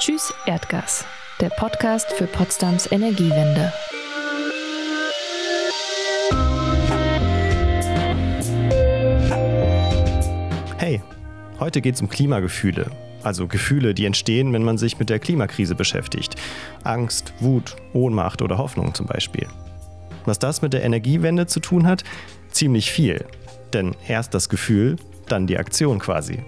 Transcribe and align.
Tschüss 0.00 0.32
Erdgas, 0.46 1.04
der 1.42 1.50
Podcast 1.50 2.10
für 2.12 2.26
Potsdams 2.26 2.90
Energiewende. 2.90 3.70
Hey, 10.78 11.02
heute 11.58 11.82
geht 11.82 11.96
es 11.96 12.00
um 12.00 12.08
Klimagefühle. 12.08 12.90
Also 13.22 13.46
Gefühle, 13.46 13.92
die 13.92 14.06
entstehen, 14.06 14.54
wenn 14.54 14.62
man 14.64 14.78
sich 14.78 14.98
mit 14.98 15.10
der 15.10 15.18
Klimakrise 15.18 15.74
beschäftigt. 15.74 16.34
Angst, 16.82 17.34
Wut, 17.40 17.76
Ohnmacht 17.92 18.40
oder 18.40 18.56
Hoffnung 18.56 18.94
zum 18.94 19.04
Beispiel. 19.04 19.48
Was 20.24 20.38
das 20.38 20.62
mit 20.62 20.72
der 20.72 20.82
Energiewende 20.82 21.46
zu 21.46 21.60
tun 21.60 21.86
hat? 21.86 22.04
Ziemlich 22.48 22.90
viel. 22.90 23.26
Denn 23.74 23.94
erst 24.08 24.32
das 24.32 24.48
Gefühl, 24.48 24.96
dann 25.28 25.46
die 25.46 25.58
Aktion 25.58 25.98
quasi. 25.98 26.42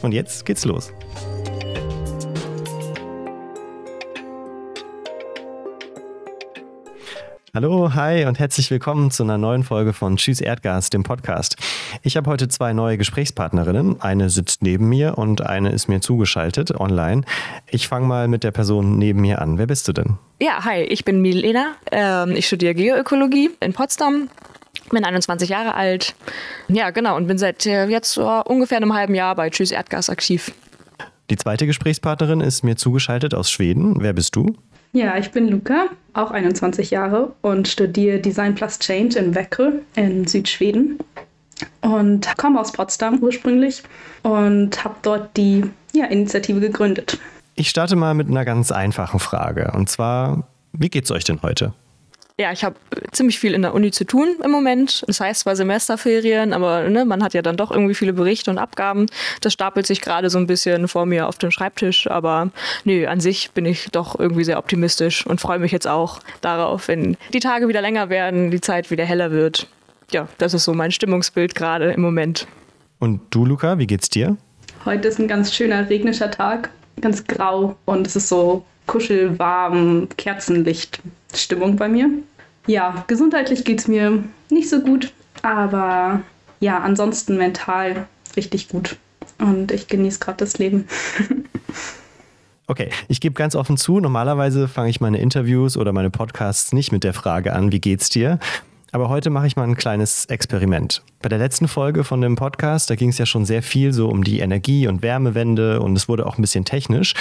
Und 0.00 0.12
jetzt 0.12 0.46
geht's 0.46 0.64
los. 0.64 0.90
Hallo, 7.60 7.92
hi 7.92 8.24
und 8.24 8.38
herzlich 8.38 8.70
willkommen 8.70 9.10
zu 9.10 9.24
einer 9.24 9.36
neuen 9.36 9.64
Folge 9.64 9.92
von 9.92 10.16
Tschüss 10.16 10.40
Erdgas, 10.40 10.90
dem 10.90 11.02
Podcast. 11.02 11.56
Ich 12.04 12.16
habe 12.16 12.30
heute 12.30 12.46
zwei 12.46 12.72
neue 12.72 12.96
Gesprächspartnerinnen. 12.96 14.00
Eine 14.00 14.30
sitzt 14.30 14.62
neben 14.62 14.88
mir 14.88 15.18
und 15.18 15.44
eine 15.44 15.70
ist 15.70 15.88
mir 15.88 16.00
zugeschaltet 16.00 16.70
online. 16.78 17.22
Ich 17.68 17.88
fange 17.88 18.06
mal 18.06 18.28
mit 18.28 18.44
der 18.44 18.52
Person 18.52 18.96
neben 18.96 19.22
mir 19.22 19.42
an. 19.42 19.58
Wer 19.58 19.66
bist 19.66 19.88
du 19.88 19.92
denn? 19.92 20.18
Ja, 20.40 20.64
hi, 20.64 20.82
ich 20.82 21.04
bin 21.04 21.20
Milena. 21.20 21.74
Ähm, 21.90 22.36
ich 22.36 22.46
studiere 22.46 22.76
Geoökologie 22.76 23.50
in 23.58 23.72
Potsdam. 23.72 24.30
Bin 24.92 25.04
21 25.04 25.48
Jahre 25.48 25.74
alt. 25.74 26.14
Ja, 26.68 26.90
genau, 26.90 27.16
und 27.16 27.26
bin 27.26 27.38
seit 27.38 27.66
äh, 27.66 27.86
jetzt 27.88 28.16
uh, 28.18 28.40
ungefähr 28.44 28.76
einem 28.76 28.94
halben 28.94 29.16
Jahr 29.16 29.34
bei 29.34 29.50
Tschüss 29.50 29.72
Erdgas 29.72 30.10
aktiv. 30.10 30.52
Die 31.28 31.36
zweite 31.36 31.66
Gesprächspartnerin 31.66 32.40
ist 32.40 32.62
mir 32.62 32.76
zugeschaltet 32.76 33.34
aus 33.34 33.50
Schweden. 33.50 33.96
Wer 34.00 34.12
bist 34.12 34.36
du? 34.36 34.54
Ja, 34.92 35.16
ich 35.18 35.30
bin 35.30 35.48
Luca, 35.48 35.88
auch 36.14 36.30
21 36.30 36.90
Jahre 36.90 37.32
und 37.42 37.68
studiere 37.68 38.18
Design 38.18 38.54
Plus 38.54 38.78
Change 38.78 39.18
in 39.18 39.34
Växjö 39.34 39.72
in 39.96 40.26
Südschweden 40.26 40.98
und 41.82 42.36
komme 42.36 42.60
aus 42.60 42.72
Potsdam 42.72 43.18
ursprünglich 43.20 43.82
und 44.22 44.82
habe 44.84 44.96
dort 45.02 45.36
die 45.36 45.64
ja, 45.92 46.06
Initiative 46.06 46.60
gegründet. 46.60 47.18
Ich 47.54 47.68
starte 47.68 47.96
mal 47.96 48.14
mit 48.14 48.28
einer 48.28 48.44
ganz 48.44 48.70
einfachen 48.72 49.20
Frage 49.20 49.72
und 49.74 49.88
zwar, 49.88 50.44
wie 50.72 50.88
geht's 50.88 51.10
euch 51.10 51.24
denn 51.24 51.40
heute? 51.42 51.74
Ja, 52.40 52.52
ich 52.52 52.62
habe 52.62 52.76
ziemlich 53.10 53.40
viel 53.40 53.52
in 53.52 53.62
der 53.62 53.74
Uni 53.74 53.90
zu 53.90 54.04
tun 54.04 54.36
im 54.44 54.52
Moment. 54.52 55.02
Das 55.08 55.18
heißt 55.18 55.40
zwar 55.40 55.56
Semesterferien, 55.56 56.52
aber 56.52 56.88
ne, 56.88 57.04
man 57.04 57.24
hat 57.24 57.34
ja 57.34 57.42
dann 57.42 57.56
doch 57.56 57.72
irgendwie 57.72 57.94
viele 57.94 58.12
Berichte 58.12 58.48
und 58.52 58.58
Abgaben. 58.58 59.06
Das 59.40 59.52
stapelt 59.52 59.88
sich 59.88 60.00
gerade 60.00 60.30
so 60.30 60.38
ein 60.38 60.46
bisschen 60.46 60.86
vor 60.86 61.04
mir 61.04 61.26
auf 61.26 61.38
dem 61.38 61.50
Schreibtisch. 61.50 62.08
Aber 62.08 62.52
nö, 62.84 63.08
an 63.08 63.18
sich 63.18 63.50
bin 63.50 63.66
ich 63.66 63.88
doch 63.90 64.16
irgendwie 64.18 64.44
sehr 64.44 64.58
optimistisch 64.58 65.26
und 65.26 65.40
freue 65.40 65.58
mich 65.58 65.72
jetzt 65.72 65.88
auch 65.88 66.20
darauf, 66.40 66.86
wenn 66.86 67.16
die 67.32 67.40
Tage 67.40 67.66
wieder 67.66 67.82
länger 67.82 68.08
werden, 68.08 68.52
die 68.52 68.60
Zeit 68.60 68.92
wieder 68.92 69.04
heller 69.04 69.32
wird. 69.32 69.66
Ja, 70.12 70.28
das 70.38 70.54
ist 70.54 70.62
so 70.62 70.72
mein 70.74 70.92
Stimmungsbild 70.92 71.56
gerade 71.56 71.90
im 71.90 72.02
Moment. 72.02 72.46
Und 73.00 73.20
du, 73.30 73.46
Luca, 73.46 73.78
wie 73.78 73.88
geht's 73.88 74.10
dir? 74.10 74.36
Heute 74.84 75.08
ist 75.08 75.18
ein 75.18 75.26
ganz 75.26 75.52
schöner 75.52 75.90
regnischer 75.90 76.30
Tag, 76.30 76.70
ganz 77.00 77.26
grau 77.26 77.76
und 77.84 78.06
es 78.06 78.14
ist 78.14 78.28
so 78.28 78.64
kuschelwarm, 78.88 80.08
Kerzenlicht 80.16 81.00
Stimmung 81.32 81.76
bei 81.76 81.88
mir. 81.88 82.10
Ja, 82.66 83.04
gesundheitlich 83.06 83.64
geht 83.64 83.78
es 83.78 83.86
mir 83.86 84.24
nicht 84.50 84.68
so 84.68 84.80
gut, 84.80 85.12
aber 85.42 86.22
ja, 86.58 86.80
ansonsten 86.80 87.36
mental 87.36 88.08
richtig 88.34 88.68
gut. 88.68 88.96
Und 89.38 89.70
ich 89.70 89.86
genieße 89.86 90.18
gerade 90.18 90.38
das 90.38 90.58
Leben. 90.58 90.88
Okay, 92.70 92.90
ich 93.08 93.22
gebe 93.22 93.32
ganz 93.32 93.54
offen 93.54 93.78
zu, 93.78 93.98
normalerweise 93.98 94.68
fange 94.68 94.90
ich 94.90 95.00
meine 95.00 95.18
Interviews 95.18 95.78
oder 95.78 95.94
meine 95.94 96.10
Podcasts 96.10 96.74
nicht 96.74 96.92
mit 96.92 97.02
der 97.02 97.14
Frage 97.14 97.54
an, 97.54 97.72
wie 97.72 97.80
geht's 97.80 98.10
dir? 98.10 98.38
Aber 98.92 99.08
heute 99.08 99.30
mache 99.30 99.46
ich 99.46 99.56
mal 99.56 99.64
ein 99.64 99.74
kleines 99.74 100.26
Experiment. 100.26 101.02
Bei 101.22 101.30
der 101.30 101.38
letzten 101.38 101.66
Folge 101.66 102.04
von 102.04 102.20
dem 102.20 102.36
Podcast, 102.36 102.90
da 102.90 102.94
ging 102.94 103.08
es 103.08 103.16
ja 103.16 103.24
schon 103.24 103.46
sehr 103.46 103.62
viel 103.62 103.94
so 103.94 104.10
um 104.10 104.22
die 104.22 104.40
Energie- 104.40 104.86
und 104.86 105.00
Wärmewende 105.00 105.80
und 105.80 105.96
es 105.96 106.10
wurde 106.10 106.26
auch 106.26 106.36
ein 106.36 106.42
bisschen 106.42 106.66
technisch. 106.66 107.14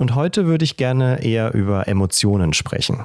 Und 0.00 0.14
heute 0.14 0.46
würde 0.46 0.64
ich 0.64 0.78
gerne 0.78 1.22
eher 1.22 1.52
über 1.52 1.86
Emotionen 1.86 2.54
sprechen. 2.54 3.04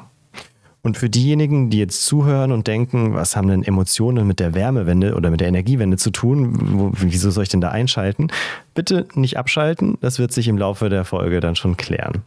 Und 0.82 0.96
für 0.96 1.10
diejenigen, 1.10 1.70
die 1.70 1.80
jetzt 1.80 2.06
zuhören 2.06 2.54
und 2.54 2.68
denken, 2.68 3.16
was 3.16 3.36
haben 3.36 3.50
denn 3.50 3.64
Emotionen 3.64 4.26
mit 4.26 4.40
der 4.40 4.54
Wärmewende 4.54 5.16
oder 5.16 5.30
mit 5.30 5.42
der 5.42 5.50
Energiewende 5.50 5.98
zu 5.98 6.10
tun? 6.10 6.58
Wo, 6.80 6.92
wieso 6.94 7.32
soll 7.32 7.44
ich 7.44 7.50
denn 7.50 7.60
da 7.60 7.70
einschalten? 7.70 8.30
Bitte 8.76 9.10
nicht 9.14 9.38
abschalten, 9.38 9.98
das 10.00 10.20
wird 10.20 10.32
sich 10.32 10.48
im 10.48 10.58
Laufe 10.58 10.88
der 10.88 11.04
Folge 11.04 11.42
dann 11.42 11.58
schon 11.58 11.76
klären. 11.76 12.22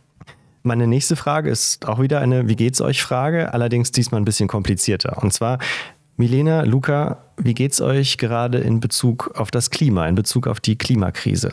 Meine 0.65 0.87
nächste 0.87 1.17
Frage 1.17 1.49
ist 1.49 1.89
auch 1.89 1.99
wieder 1.99 2.21
eine 2.21 2.47
Wie 2.47 2.57
geht's 2.57 2.83
euch 2.83 3.01
Frage, 3.01 3.55
allerdings 3.55 3.91
diesmal 3.91 4.21
ein 4.21 4.27
bisschen 4.27 4.49
komplizierter. 4.49 5.23
Und 5.23 5.33
zwar, 5.33 5.61
Milena, 6.19 6.65
Luca, 6.65 7.25
wie 7.39 7.55
geht's 7.55 7.81
euch 7.81 8.19
gerade 8.19 8.59
in 8.59 8.81
Bezug 8.81 9.31
auf 9.35 9.51
das 9.51 9.71
Klima, 9.71 10.07
in 10.07 10.15
Bezug 10.15 10.47
auf 10.47 10.61
die 10.61 10.77
Klimakrise? 10.77 11.53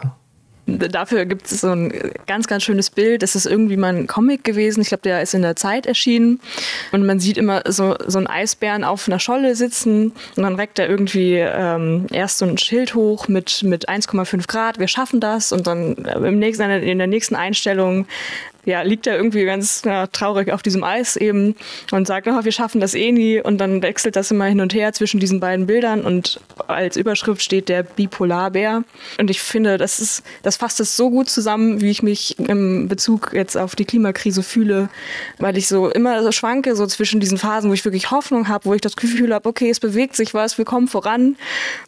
Dafür 0.68 1.26
gibt 1.26 1.46
es 1.46 1.62
so 1.62 1.70
ein 1.70 1.94
ganz, 2.26 2.48
ganz 2.48 2.64
schönes 2.64 2.90
Bild. 2.90 3.22
Das 3.22 3.36
ist 3.36 3.46
irgendwie 3.46 3.78
mal 3.78 3.96
ein 3.96 4.08
Comic 4.08 4.44
gewesen. 4.44 4.82
Ich 4.82 4.88
glaube, 4.88 5.04
der 5.04 5.22
ist 5.22 5.36
in 5.36 5.44
der 5.44 5.56
Zeit 5.56 5.86
erschienen. 5.86 6.40
Und 6.92 7.06
man 7.06 7.20
sieht 7.20 7.38
immer 7.38 7.62
so, 7.68 7.96
so 8.08 8.18
einen 8.18 8.28
Eisbären 8.28 8.84
auf 8.84 9.08
einer 9.08 9.20
Scholle 9.20 9.56
sitzen. 9.56 10.12
Und 10.36 10.44
dann 10.44 10.56
reckt 10.56 10.80
er 10.80 10.90
irgendwie 10.90 11.36
ähm, 11.36 12.08
erst 12.12 12.40
so 12.40 12.46
ein 12.46 12.58
Schild 12.58 12.96
hoch 12.96 13.28
mit, 13.28 13.62
mit 13.64 13.88
1,5 13.90 14.48
Grad. 14.48 14.80
Wir 14.80 14.88
schaffen 14.88 15.20
das. 15.20 15.52
Und 15.52 15.68
dann 15.68 15.94
im 15.96 16.40
nächsten, 16.40 16.70
in 16.70 16.98
der 16.98 17.08
nächsten 17.08 17.36
Einstellung 17.36 18.08
ja, 18.66 18.82
liegt 18.82 19.08
er 19.08 19.16
irgendwie 19.16 19.46
ganz 19.46 19.84
ja, 19.86 20.08
traurig 20.08 20.52
auf 20.52 20.62
diesem 20.62 20.84
Eis 20.84 21.16
eben 21.16 21.56
und 21.92 22.08
sagt, 22.08 22.28
oh, 22.28 22.44
wir 22.44 22.52
schaffen 22.52 22.82
das 22.82 22.94
eh 22.96 23.12
nie. 23.12 23.40
Und 23.40 23.60
dann 23.60 23.82
wechselt 23.82 24.16
das 24.16 24.32
immer 24.32 24.46
hin 24.46 24.60
und 24.60 24.74
her 24.74 24.94
zwischen 24.94 25.20
diesen 25.20 25.40
beiden 25.40 25.68
Bildern 25.68 26.02
und 26.02 26.40
als 26.68 26.98
Überschrift 26.98 27.42
steht 27.42 27.70
der 27.70 27.84
Bipolarbär. 27.84 28.84
Und 29.20 29.30
ich 29.30 29.42
finde, 29.42 29.78
das 29.78 30.00
ist, 30.00 30.24
das 30.44 30.58
fasst 30.58 30.80
es 30.80 30.98
so 30.98 31.10
gut 31.10 31.30
zusammen, 31.30 31.82
wie 31.82 31.92
ich 31.92 32.04
mich 32.04 32.38
im 32.40 32.88
Bezug 32.88 33.32
jetzt 33.34 33.58
auf 33.58 33.76
die 33.76 33.86
Klimakrise 33.86 34.44
fühle, 34.44 34.90
weil 35.38 35.58
ich 35.58 35.68
so 35.68 35.90
immer 35.90 36.24
so 36.24 36.32
schwanke, 36.32 36.76
so 36.76 36.88
zwischen 36.88 37.20
diesen 37.20 37.38
Phasen, 37.38 37.70
wo 37.70 37.74
ich 37.74 37.86
wirklich 37.86 38.12
Hoffnung 38.12 38.48
habe, 38.48 38.66
wo 38.66 38.74
ich 38.74 38.82
das 38.82 38.96
Gefühl 38.96 39.34
habe, 39.34 39.48
okay, 39.48 39.70
es 39.70 39.80
bewegt 39.80 40.16
sich 40.16 40.34
was, 40.34 40.58
wir 40.58 40.66
kommen 40.66 40.88
voran. 40.88 41.36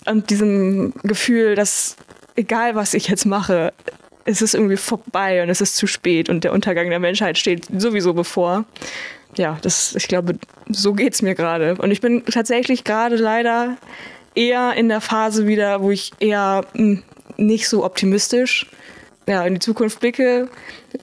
Und 0.06 0.30
diesem 0.30 0.94
Gefühl, 1.04 1.56
dass 1.56 1.96
egal 2.36 2.76
was 2.76 2.94
ich 2.94 3.08
jetzt 3.08 3.26
mache, 3.26 3.74
es 4.28 4.42
ist 4.42 4.54
irgendwie 4.54 4.78
vorbei 4.78 5.42
und 5.42 5.50
es 5.50 5.62
ist 5.62 5.78
zu 5.78 5.88
spät 5.88 6.30
und 6.30 6.44
der 6.44 6.52
Untergang 6.52 6.90
der 6.90 7.00
Menschheit 7.00 7.38
steht 7.38 7.66
sowieso 7.76 8.14
bevor. 8.14 8.66
Ja, 9.38 9.58
das, 9.62 9.96
ich 9.96 10.08
glaube, 10.08 10.38
so 10.70 10.94
geht 10.94 11.14
es 11.14 11.22
mir 11.22 11.34
gerade. 11.34 11.76
Und 11.76 11.92
ich 11.92 12.02
bin 12.02 12.26
tatsächlich 12.26 12.84
gerade 12.84 13.16
leider 13.16 13.78
eher 14.36 14.74
in 14.74 14.90
der 14.90 15.02
Phase 15.02 15.48
wieder, 15.48 15.82
wo 15.82 15.92
ich 15.92 16.12
eher 16.20 16.66
hm, 16.74 17.04
nicht 17.38 17.70
so 17.70 17.86
optimistisch 17.86 18.68
ja, 19.28 19.46
in 19.46 19.56
die 19.56 19.60
Zukunft 19.60 20.00
blicke, 20.00 20.50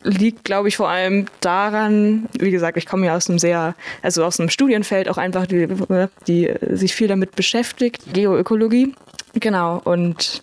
liegt, 0.03 0.45
glaube 0.45 0.69
ich, 0.69 0.77
vor 0.77 0.89
allem 0.89 1.27
daran, 1.41 2.27
wie 2.39 2.51
gesagt, 2.51 2.77
ich 2.77 2.87
komme 2.87 3.07
ja 3.07 3.17
aus 3.17 3.29
einem 3.29 3.39
sehr, 3.39 3.75
also 4.03 4.25
aus 4.25 4.41
einem 4.41 4.49
Studienfeld 4.49 5.09
auch 5.09 5.19
einfach, 5.19 5.47
die, 5.47 5.69
die 6.27 6.51
sich 6.71 6.95
viel 6.95 7.09
damit 7.09 7.37
beschäftigt, 7.37 8.03
Geoökologie. 8.13 8.95
Genau, 9.35 9.81
und 9.83 10.43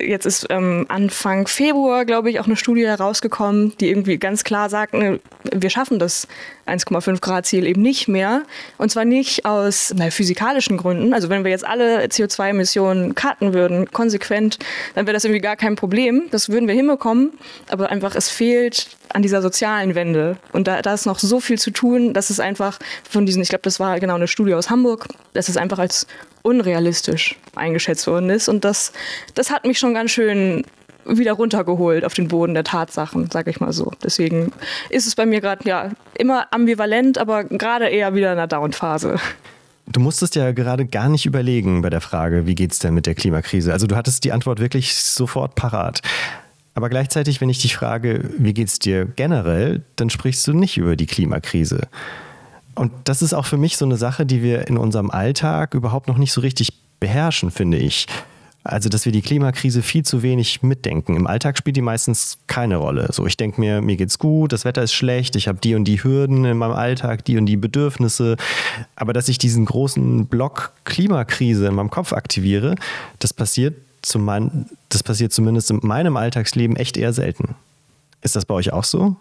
jetzt 0.00 0.24
ist 0.24 0.46
ähm, 0.50 0.86
Anfang 0.88 1.48
Februar, 1.48 2.04
glaube 2.04 2.30
ich, 2.30 2.38
auch 2.38 2.46
eine 2.46 2.56
Studie 2.56 2.86
herausgekommen, 2.86 3.76
die 3.78 3.88
irgendwie 3.88 4.18
ganz 4.18 4.44
klar 4.44 4.70
sagt, 4.70 4.94
ne, 4.94 5.18
wir 5.52 5.68
schaffen 5.68 5.98
das 5.98 6.28
1,5 6.66 7.20
Grad 7.20 7.46
Ziel 7.46 7.66
eben 7.66 7.82
nicht 7.82 8.06
mehr. 8.06 8.42
Und 8.78 8.90
zwar 8.90 9.04
nicht 9.04 9.44
aus 9.44 9.92
na, 9.96 10.10
physikalischen 10.10 10.76
Gründen. 10.76 11.12
Also 11.12 11.28
wenn 11.28 11.42
wir 11.42 11.50
jetzt 11.50 11.66
alle 11.66 12.04
CO2-Emissionen 12.04 13.16
cutten 13.16 13.52
würden, 13.52 13.90
konsequent, 13.90 14.58
dann 14.94 15.06
wäre 15.06 15.14
das 15.14 15.24
irgendwie 15.24 15.40
gar 15.40 15.56
kein 15.56 15.74
Problem. 15.74 16.24
Das 16.30 16.48
würden 16.48 16.68
wir 16.68 16.74
hinbekommen. 16.74 17.32
Aber 17.68 17.90
einfach, 17.90 18.14
es 18.14 18.28
fehlt 18.28 18.88
an 19.08 19.22
dieser 19.22 19.42
sozialen 19.42 19.94
Wende. 19.96 20.36
Und 20.52 20.68
da, 20.68 20.82
da 20.82 20.94
ist 20.94 21.06
noch 21.06 21.18
so 21.18 21.40
viel 21.40 21.58
zu 21.58 21.72
tun, 21.72 22.14
dass 22.14 22.30
es 22.30 22.38
einfach 22.38 22.78
von 23.08 23.26
diesen, 23.26 23.42
ich 23.42 23.48
glaube, 23.48 23.62
das 23.62 23.80
war 23.80 23.98
genau 23.98 24.14
eine 24.14 24.28
Studie 24.28 24.54
aus 24.54 24.70
Hamburg, 24.70 25.08
dass 25.32 25.48
es 25.48 25.56
einfach 25.56 25.80
als 25.80 26.06
unrealistisch 26.44 27.36
eingeschätzt 27.56 28.06
worden 28.06 28.30
ist. 28.30 28.48
Und 28.48 28.64
das, 28.64 28.92
das 29.34 29.50
hat 29.50 29.64
mich 29.64 29.78
schon 29.78 29.94
ganz 29.94 30.12
schön 30.12 30.64
wieder 31.06 31.32
runtergeholt 31.32 32.04
auf 32.04 32.14
den 32.14 32.28
Boden 32.28 32.54
der 32.54 32.64
Tatsachen, 32.64 33.28
sag 33.30 33.48
ich 33.48 33.60
mal 33.60 33.72
so. 33.72 33.92
Deswegen 34.02 34.52
ist 34.90 35.06
es 35.06 35.14
bei 35.14 35.26
mir 35.26 35.40
gerade 35.40 35.68
ja 35.68 35.90
immer 36.16 36.46
ambivalent, 36.52 37.18
aber 37.18 37.44
gerade 37.44 37.88
eher 37.88 38.14
wieder 38.14 38.30
in 38.30 38.36
der 38.36 38.46
Down-Phase. 38.46 39.16
Du 39.86 40.00
musstest 40.00 40.34
ja 40.34 40.52
gerade 40.52 40.86
gar 40.86 41.08
nicht 41.08 41.26
überlegen 41.26 41.82
bei 41.82 41.90
der 41.90 42.00
Frage, 42.00 42.46
wie 42.46 42.54
geht's 42.54 42.78
denn 42.78 42.94
mit 42.94 43.06
der 43.06 43.14
Klimakrise? 43.14 43.72
Also 43.72 43.86
du 43.86 43.96
hattest 43.96 44.24
die 44.24 44.32
Antwort 44.32 44.60
wirklich 44.60 44.94
sofort 44.94 45.54
parat. 45.56 46.00
Aber 46.74 46.88
gleichzeitig, 46.88 47.40
wenn 47.40 47.50
ich 47.50 47.60
dich 47.60 47.76
frage, 47.76 48.30
wie 48.38 48.54
geht's 48.54 48.78
dir 48.78 49.04
generell, 49.04 49.82
dann 49.96 50.10
sprichst 50.10 50.46
du 50.46 50.52
nicht 50.52 50.76
über 50.76 50.96
die 50.96 51.06
Klimakrise. 51.06 51.88
Und 52.74 52.92
das 53.04 53.22
ist 53.22 53.34
auch 53.34 53.46
für 53.46 53.56
mich 53.56 53.76
so 53.76 53.84
eine 53.84 53.96
Sache, 53.96 54.26
die 54.26 54.42
wir 54.42 54.68
in 54.68 54.76
unserem 54.76 55.10
Alltag 55.10 55.74
überhaupt 55.74 56.08
noch 56.08 56.18
nicht 56.18 56.32
so 56.32 56.40
richtig 56.40 56.72
beherrschen, 57.00 57.50
finde 57.50 57.78
ich. 57.78 58.06
Also, 58.66 58.88
dass 58.88 59.04
wir 59.04 59.12
die 59.12 59.20
Klimakrise 59.20 59.82
viel 59.82 60.04
zu 60.04 60.22
wenig 60.22 60.62
mitdenken. 60.62 61.16
Im 61.16 61.26
Alltag 61.26 61.58
spielt 61.58 61.76
die 61.76 61.82
meistens 61.82 62.38
keine 62.46 62.76
Rolle. 62.76 63.08
So, 63.12 63.26
ich 63.26 63.36
denke 63.36 63.60
mir, 63.60 63.82
mir 63.82 63.96
geht's 63.96 64.18
gut, 64.18 64.54
das 64.54 64.64
Wetter 64.64 64.82
ist 64.82 64.94
schlecht, 64.94 65.36
ich 65.36 65.48
habe 65.48 65.58
die 65.62 65.74
und 65.74 65.84
die 65.84 66.02
Hürden 66.02 66.46
in 66.46 66.56
meinem 66.56 66.72
Alltag, 66.72 67.26
die 67.26 67.36
und 67.36 67.44
die 67.44 67.58
Bedürfnisse. 67.58 68.38
Aber 68.96 69.12
dass 69.12 69.28
ich 69.28 69.36
diesen 69.36 69.66
großen 69.66 70.26
Block 70.26 70.72
Klimakrise 70.84 71.66
in 71.66 71.74
meinem 71.74 71.90
Kopf 71.90 72.14
aktiviere, 72.14 72.74
das 73.18 73.34
passiert, 73.34 73.74
zu 74.00 74.18
mein, 74.18 74.66
das 74.88 75.02
passiert 75.02 75.34
zumindest 75.34 75.70
in 75.70 75.80
meinem 75.82 76.16
Alltagsleben 76.16 76.76
echt 76.76 76.96
eher 76.96 77.12
selten. 77.12 77.56
Ist 78.22 78.34
das 78.34 78.46
bei 78.46 78.54
euch 78.54 78.72
auch 78.72 78.84
so? 78.84 79.16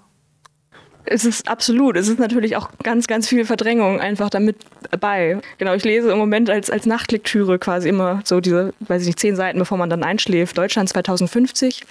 Es 1.06 1.26
ist 1.26 1.48
absolut. 1.48 1.98
Es 1.98 2.08
ist 2.08 2.20
natürlich 2.20 2.56
auch 2.56 2.70
ganz, 2.82 3.08
ganz 3.08 3.28
viel 3.28 3.46
Verdrängung 3.46 4.00
einfach 4.00 4.30
damit 4.30 4.58
bei. 5.00 5.40
Genau, 5.58 5.74
ich 5.74 5.84
lese 5.84 6.12
im 6.12 6.18
Moment 6.18 6.50
als, 6.50 6.70
als 6.70 6.86
Nachtlektüre 6.86 7.60
quasi 7.60 7.90
immer 7.90 8.22
so 8.24 8.40
diese, 8.40 8.74
weiß 8.80 9.02
ich 9.02 9.08
nicht, 9.08 9.20
zehn 9.20 9.36
Seiten, 9.36 9.60
bevor 9.60 9.78
man 9.78 9.90
dann 9.90 10.04
einschläft, 10.04 10.58
Deutschland 10.58 10.90
2050. 10.90 11.86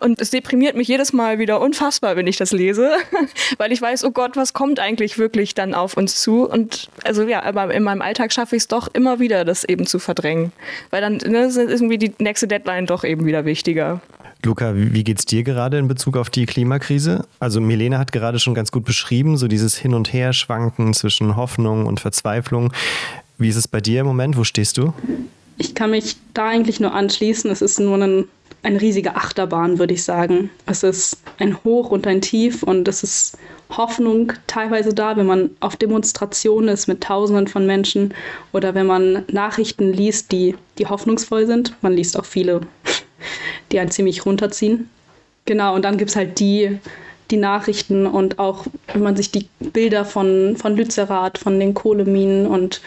Und 0.00 0.20
es 0.20 0.30
deprimiert 0.30 0.76
mich 0.76 0.88
jedes 0.88 1.12
Mal 1.12 1.38
wieder 1.38 1.60
unfassbar, 1.60 2.16
wenn 2.16 2.26
ich 2.26 2.36
das 2.36 2.52
lese, 2.52 2.92
weil 3.58 3.72
ich 3.72 3.82
weiß, 3.82 4.04
oh 4.04 4.10
Gott, 4.10 4.36
was 4.36 4.52
kommt 4.52 4.78
eigentlich 4.78 5.18
wirklich 5.18 5.54
dann 5.54 5.74
auf 5.74 5.96
uns 5.96 6.20
zu? 6.20 6.48
Und 6.48 6.88
also 7.04 7.24
ja, 7.24 7.42
aber 7.42 7.72
in 7.74 7.82
meinem 7.82 8.02
Alltag 8.02 8.32
schaffe 8.32 8.56
ich 8.56 8.62
es 8.62 8.68
doch 8.68 8.88
immer 8.92 9.18
wieder, 9.18 9.44
das 9.44 9.64
eben 9.64 9.86
zu 9.86 9.98
verdrängen. 9.98 10.52
Weil 10.90 11.00
dann 11.00 11.16
ne, 11.16 11.46
ist 11.46 11.56
irgendwie 11.56 11.98
die 11.98 12.12
nächste 12.18 12.46
Deadline 12.46 12.86
doch 12.86 13.02
eben 13.02 13.26
wieder 13.26 13.44
wichtiger. 13.44 14.00
Luca, 14.44 14.72
wie 14.74 15.04
geht's 15.04 15.24
dir 15.24 15.42
gerade 15.42 15.78
in 15.78 15.88
Bezug 15.88 16.16
auf 16.16 16.30
die 16.30 16.46
Klimakrise? 16.46 17.26
Also 17.40 17.60
Milena 17.60 17.98
hat 17.98 18.12
gerade 18.12 18.38
schon 18.38 18.54
ganz 18.54 18.70
gut 18.70 18.84
beschrieben, 18.84 19.36
so 19.36 19.48
dieses 19.48 19.76
Hin- 19.76 19.94
und 19.94 20.12
Herschwanken 20.12 20.94
zwischen 20.94 21.36
Hoffnung 21.36 21.86
und 21.86 22.00
Verzweiflung. 22.00 22.72
Wie 23.36 23.48
ist 23.48 23.56
es 23.56 23.66
bei 23.66 23.80
dir 23.80 24.00
im 24.00 24.06
Moment? 24.06 24.36
Wo 24.36 24.44
stehst 24.44 24.78
du? 24.78 24.92
Ich 25.58 25.74
kann 25.74 25.90
mich 25.90 26.16
da 26.34 26.48
eigentlich 26.48 26.78
nur 26.78 26.94
anschließen. 26.94 27.50
Es 27.50 27.62
ist 27.62 27.80
nur 27.80 27.98
ein, 27.98 28.24
eine 28.62 28.80
riesige 28.80 29.16
Achterbahn, 29.16 29.78
würde 29.80 29.94
ich 29.94 30.04
sagen. 30.04 30.50
Es 30.66 30.84
ist 30.84 31.18
ein 31.38 31.56
Hoch 31.64 31.90
und 31.90 32.06
ein 32.06 32.20
Tief 32.20 32.62
und 32.62 32.86
es 32.86 33.02
ist 33.02 33.38
Hoffnung 33.70 34.32
teilweise 34.46 34.94
da, 34.94 35.16
wenn 35.16 35.26
man 35.26 35.50
auf 35.60 35.76
Demonstrationen 35.76 36.68
ist 36.68 36.86
mit 36.86 37.02
Tausenden 37.02 37.48
von 37.48 37.66
Menschen 37.66 38.14
oder 38.52 38.74
wenn 38.74 38.86
man 38.86 39.24
Nachrichten 39.30 39.92
liest, 39.92 40.32
die, 40.32 40.56
die 40.78 40.86
hoffnungsvoll 40.86 41.46
sind. 41.46 41.74
Man 41.82 41.92
liest 41.92 42.18
auch 42.18 42.24
viele 42.24 42.62
die 43.72 43.78
einen 43.78 43.90
ziemlich 43.90 44.24
runterziehen. 44.24 44.88
Genau, 45.44 45.74
und 45.74 45.84
dann 45.84 45.98
gibt 45.98 46.10
es 46.10 46.16
halt 46.16 46.40
die, 46.40 46.78
die 47.30 47.36
Nachrichten 47.36 48.06
und 48.06 48.38
auch, 48.38 48.66
wenn 48.92 49.02
man 49.02 49.16
sich 49.16 49.30
die 49.30 49.48
Bilder 49.60 50.04
von, 50.04 50.56
von 50.56 50.76
Lützerath, 50.76 51.38
von 51.38 51.58
den 51.60 51.74
Kohleminen 51.74 52.46
und 52.46 52.80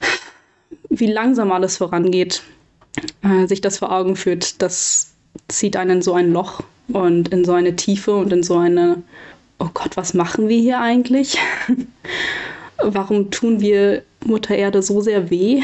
wie 0.88 1.10
langsam 1.10 1.52
alles 1.52 1.76
vorangeht, 1.76 2.42
äh, 3.22 3.46
sich 3.46 3.60
das 3.60 3.78
vor 3.78 3.92
Augen 3.92 4.16
führt, 4.16 4.60
das 4.62 5.12
zieht 5.48 5.76
einen 5.76 5.98
in 5.98 6.02
so 6.02 6.14
ein 6.14 6.32
Loch 6.32 6.62
und 6.88 7.28
in 7.28 7.44
so 7.44 7.52
eine 7.52 7.76
Tiefe 7.76 8.14
und 8.16 8.32
in 8.32 8.42
so 8.42 8.56
eine, 8.58 9.02
oh 9.58 9.68
Gott, 9.74 9.96
was 9.96 10.14
machen 10.14 10.48
wir 10.48 10.58
hier 10.58 10.80
eigentlich? 10.80 11.38
Warum 12.82 13.30
tun 13.30 13.60
wir 13.60 14.02
Mutter 14.24 14.54
Erde 14.54 14.82
so 14.82 15.00
sehr 15.00 15.30
weh? 15.30 15.62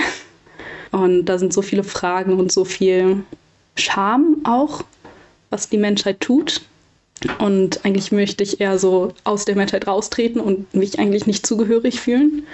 Und 0.91 1.27
da 1.27 1.39
sind 1.39 1.53
so 1.53 1.63
viele 1.63 1.85
Fragen 1.85 2.39
und 2.39 2.53
so 2.53 2.65
viel 2.65 3.25
Scham 3.77 4.39
auch, 4.45 4.85
was 5.51 5.69
die 5.69 5.79
Menschheit 5.79 6.21
tut. 6.21 6.63
Und 7.39 7.85
eigentlich 7.85 8.13
möchte 8.13 8.43
ich 8.43 8.61
eher 8.61 8.79
so 8.79 9.13
aus 9.25 9.45
der 9.45 9.57
Menschheit 9.57 9.87
raustreten 9.87 10.41
und 10.41 10.73
mich 10.75 10.99
eigentlich 10.99 11.27
nicht 11.27 11.47
zugehörig 11.47 12.01
fühlen. 12.01 12.47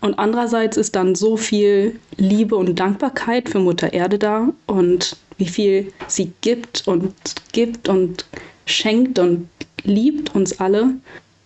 Und 0.00 0.18
andererseits 0.18 0.76
ist 0.76 0.96
dann 0.96 1.14
so 1.14 1.36
viel 1.36 1.98
Liebe 2.16 2.56
und 2.56 2.78
Dankbarkeit 2.78 3.50
für 3.50 3.60
Mutter 3.60 3.92
Erde 3.92 4.18
da 4.18 4.48
und 4.66 5.16
wie 5.36 5.48
viel 5.48 5.92
sie 6.06 6.32
gibt 6.40 6.88
und 6.88 7.14
gibt 7.52 7.88
und 7.88 8.26
schenkt 8.66 9.18
und 9.18 9.48
liebt 9.84 10.34
uns 10.34 10.60
alle. 10.60 10.94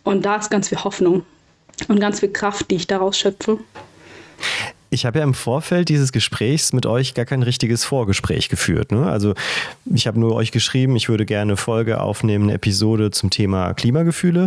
Und 0.02 0.24
da 0.24 0.36
ist 0.36 0.50
ganz 0.50 0.68
viel 0.68 0.82
Hoffnung 0.84 1.22
und 1.88 2.00
ganz 2.00 2.20
viel 2.20 2.30
Kraft, 2.30 2.70
die 2.70 2.76
ich 2.76 2.86
daraus 2.86 3.18
schöpfe. 3.18 3.58
Ich 4.90 5.06
habe 5.06 5.18
ja 5.18 5.24
im 5.24 5.34
Vorfeld 5.34 5.88
dieses 5.88 6.12
Gesprächs 6.12 6.72
mit 6.72 6.86
euch 6.86 7.14
gar 7.14 7.24
kein 7.24 7.42
richtiges 7.42 7.84
Vorgespräch 7.84 8.48
geführt. 8.48 8.92
Ne? 8.92 9.06
Also 9.06 9.34
ich 9.86 10.06
habe 10.06 10.20
nur 10.20 10.34
euch 10.34 10.52
geschrieben, 10.52 10.94
ich 10.94 11.08
würde 11.08 11.26
gerne 11.26 11.56
Folge 11.56 12.00
aufnehmen, 12.00 12.44
eine 12.44 12.54
Episode 12.54 13.10
zum 13.10 13.30
Thema 13.30 13.74
Klimagefühle. 13.74 14.46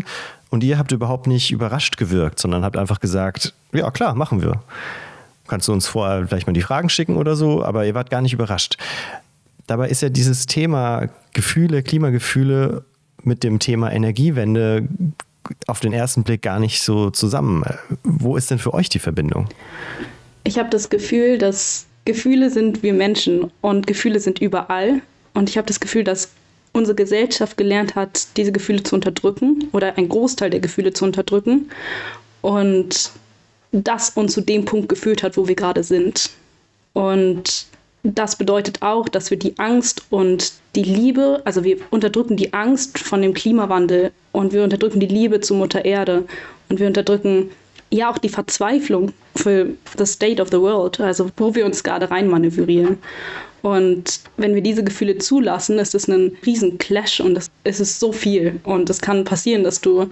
Und 0.50 0.64
ihr 0.64 0.78
habt 0.78 0.94
überhaupt 0.94 1.28
nicht 1.28 1.52
überrascht 1.52 1.98
gewirkt, 1.98 2.40
sondern 2.40 2.64
habt 2.64 2.78
einfach 2.78 3.02
gesagt, 3.02 3.54
ja 3.74 3.92
klar, 3.92 4.16
machen 4.16 4.42
wir. 4.42 4.64
Kannst 5.48 5.68
du 5.68 5.74
uns 5.74 5.88
vorher 5.88 6.28
vielleicht 6.28 6.48
mal 6.48 6.54
die 6.54 6.62
Fragen 6.62 6.88
schicken 6.88 7.18
oder 7.18 7.36
so, 7.36 7.64
aber 7.64 7.86
ihr 7.86 7.96
wart 7.96 8.10
gar 8.10 8.22
nicht 8.22 8.34
überrascht. 8.34 8.78
Dabei 9.66 9.90
ist 9.90 10.02
ja 10.02 10.08
dieses 10.08 10.46
Thema 10.46 11.10
Gefühle, 11.34 11.84
Klimagefühle 11.84 12.86
mit 13.24 13.44
dem 13.44 13.60
Thema 13.60 13.92
Energiewende 13.92 14.88
auf 15.68 15.80
den 15.80 15.94
ersten 15.94 16.24
Blick 16.24 16.42
gar 16.42 16.60
nicht 16.60 16.82
so 16.82 17.10
zusammen. 17.10 17.64
Wo 18.04 18.36
ist 18.38 18.52
denn 18.52 18.60
für 18.60 18.74
euch 18.74 18.90
die 18.90 19.00
Verbindung? 19.00 19.48
Ich 20.44 20.58
habe 20.58 20.70
das 20.70 20.90
Gefühl, 20.90 21.38
dass 21.38 21.86
Gefühle 22.06 22.50
sind 22.50 22.84
wir 22.84 22.94
Menschen 22.94 23.52
und 23.62 23.88
Gefühle 23.88 24.20
sind 24.20 24.40
überall. 24.40 25.02
Und 25.34 25.50
ich 25.50 25.58
habe 25.58 25.68
das 25.68 25.80
Gefühl, 25.80 26.04
dass 26.04 26.30
unsere 26.74 26.96
Gesellschaft 26.96 27.58
gelernt 27.58 27.96
hat, 27.96 28.28
diese 28.38 28.52
Gefühle 28.52 28.84
zu 28.84 28.96
unterdrücken 28.96 29.68
oder 29.72 29.98
einen 29.98 30.10
Großteil 30.10 30.50
der 30.50 30.60
Gefühle 30.60 30.94
zu 30.94 31.06
unterdrücken. 31.06 31.70
Und 32.42 33.12
das 33.72 34.12
uns 34.12 34.34
zu 34.34 34.42
dem 34.42 34.66
Punkt 34.66 34.90
geführt 34.90 35.24
hat, 35.24 35.38
wo 35.38 35.48
wir 35.48 35.56
gerade 35.56 35.84
sind. 35.84 36.30
Und 36.94 37.66
das 38.04 38.36
bedeutet 38.38 38.82
auch, 38.82 39.10
dass 39.10 39.30
wir 39.30 39.38
die 39.38 39.58
Angst 39.60 40.06
und 40.10 40.54
die 40.78 40.84
Liebe, 40.84 41.42
also 41.44 41.64
wir 41.64 41.78
unterdrücken 41.90 42.38
die 42.38 42.54
Angst 42.54 43.00
von 43.00 43.22
dem 43.22 43.34
Klimawandel 43.34 44.12
und 44.32 44.54
wir 44.54 44.64
unterdrücken 44.64 45.00
die 45.00 45.08
Liebe 45.08 45.42
zu 45.42 45.56
Mutter 45.56 45.84
Erde 45.84 46.26
und 46.70 46.80
wir 46.80 46.86
unterdrücken 46.86 47.50
ja 47.90 48.12
auch 48.12 48.20
die 48.20 48.30
Verzweiflung 48.30 49.12
für 49.36 49.70
the 49.98 50.06
state 50.06 50.40
of 50.42 50.50
the 50.50 50.60
world, 50.60 51.00
also 51.00 51.32
wo 51.38 51.56
wir 51.56 51.66
uns 51.66 51.84
gerade 51.84 52.12
reinmanövrieren. 52.12 53.00
Und 53.64 54.20
wenn 54.38 54.54
wir 54.54 54.62
diese 54.62 54.84
Gefühle 54.84 55.18
zulassen, 55.18 55.80
ist 55.80 55.96
es 55.96 56.08
ein 56.08 56.38
riesen 56.46 56.78
Clash 56.78 57.20
und 57.20 57.38
es, 57.64 57.80
ist 57.80 58.00
so 58.00 58.12
viel. 58.12 58.60
Und 58.64 58.90
es 58.90 59.02
kann 59.02 59.24
passieren, 59.24 59.64
dass 59.64 59.82
du 59.82 60.12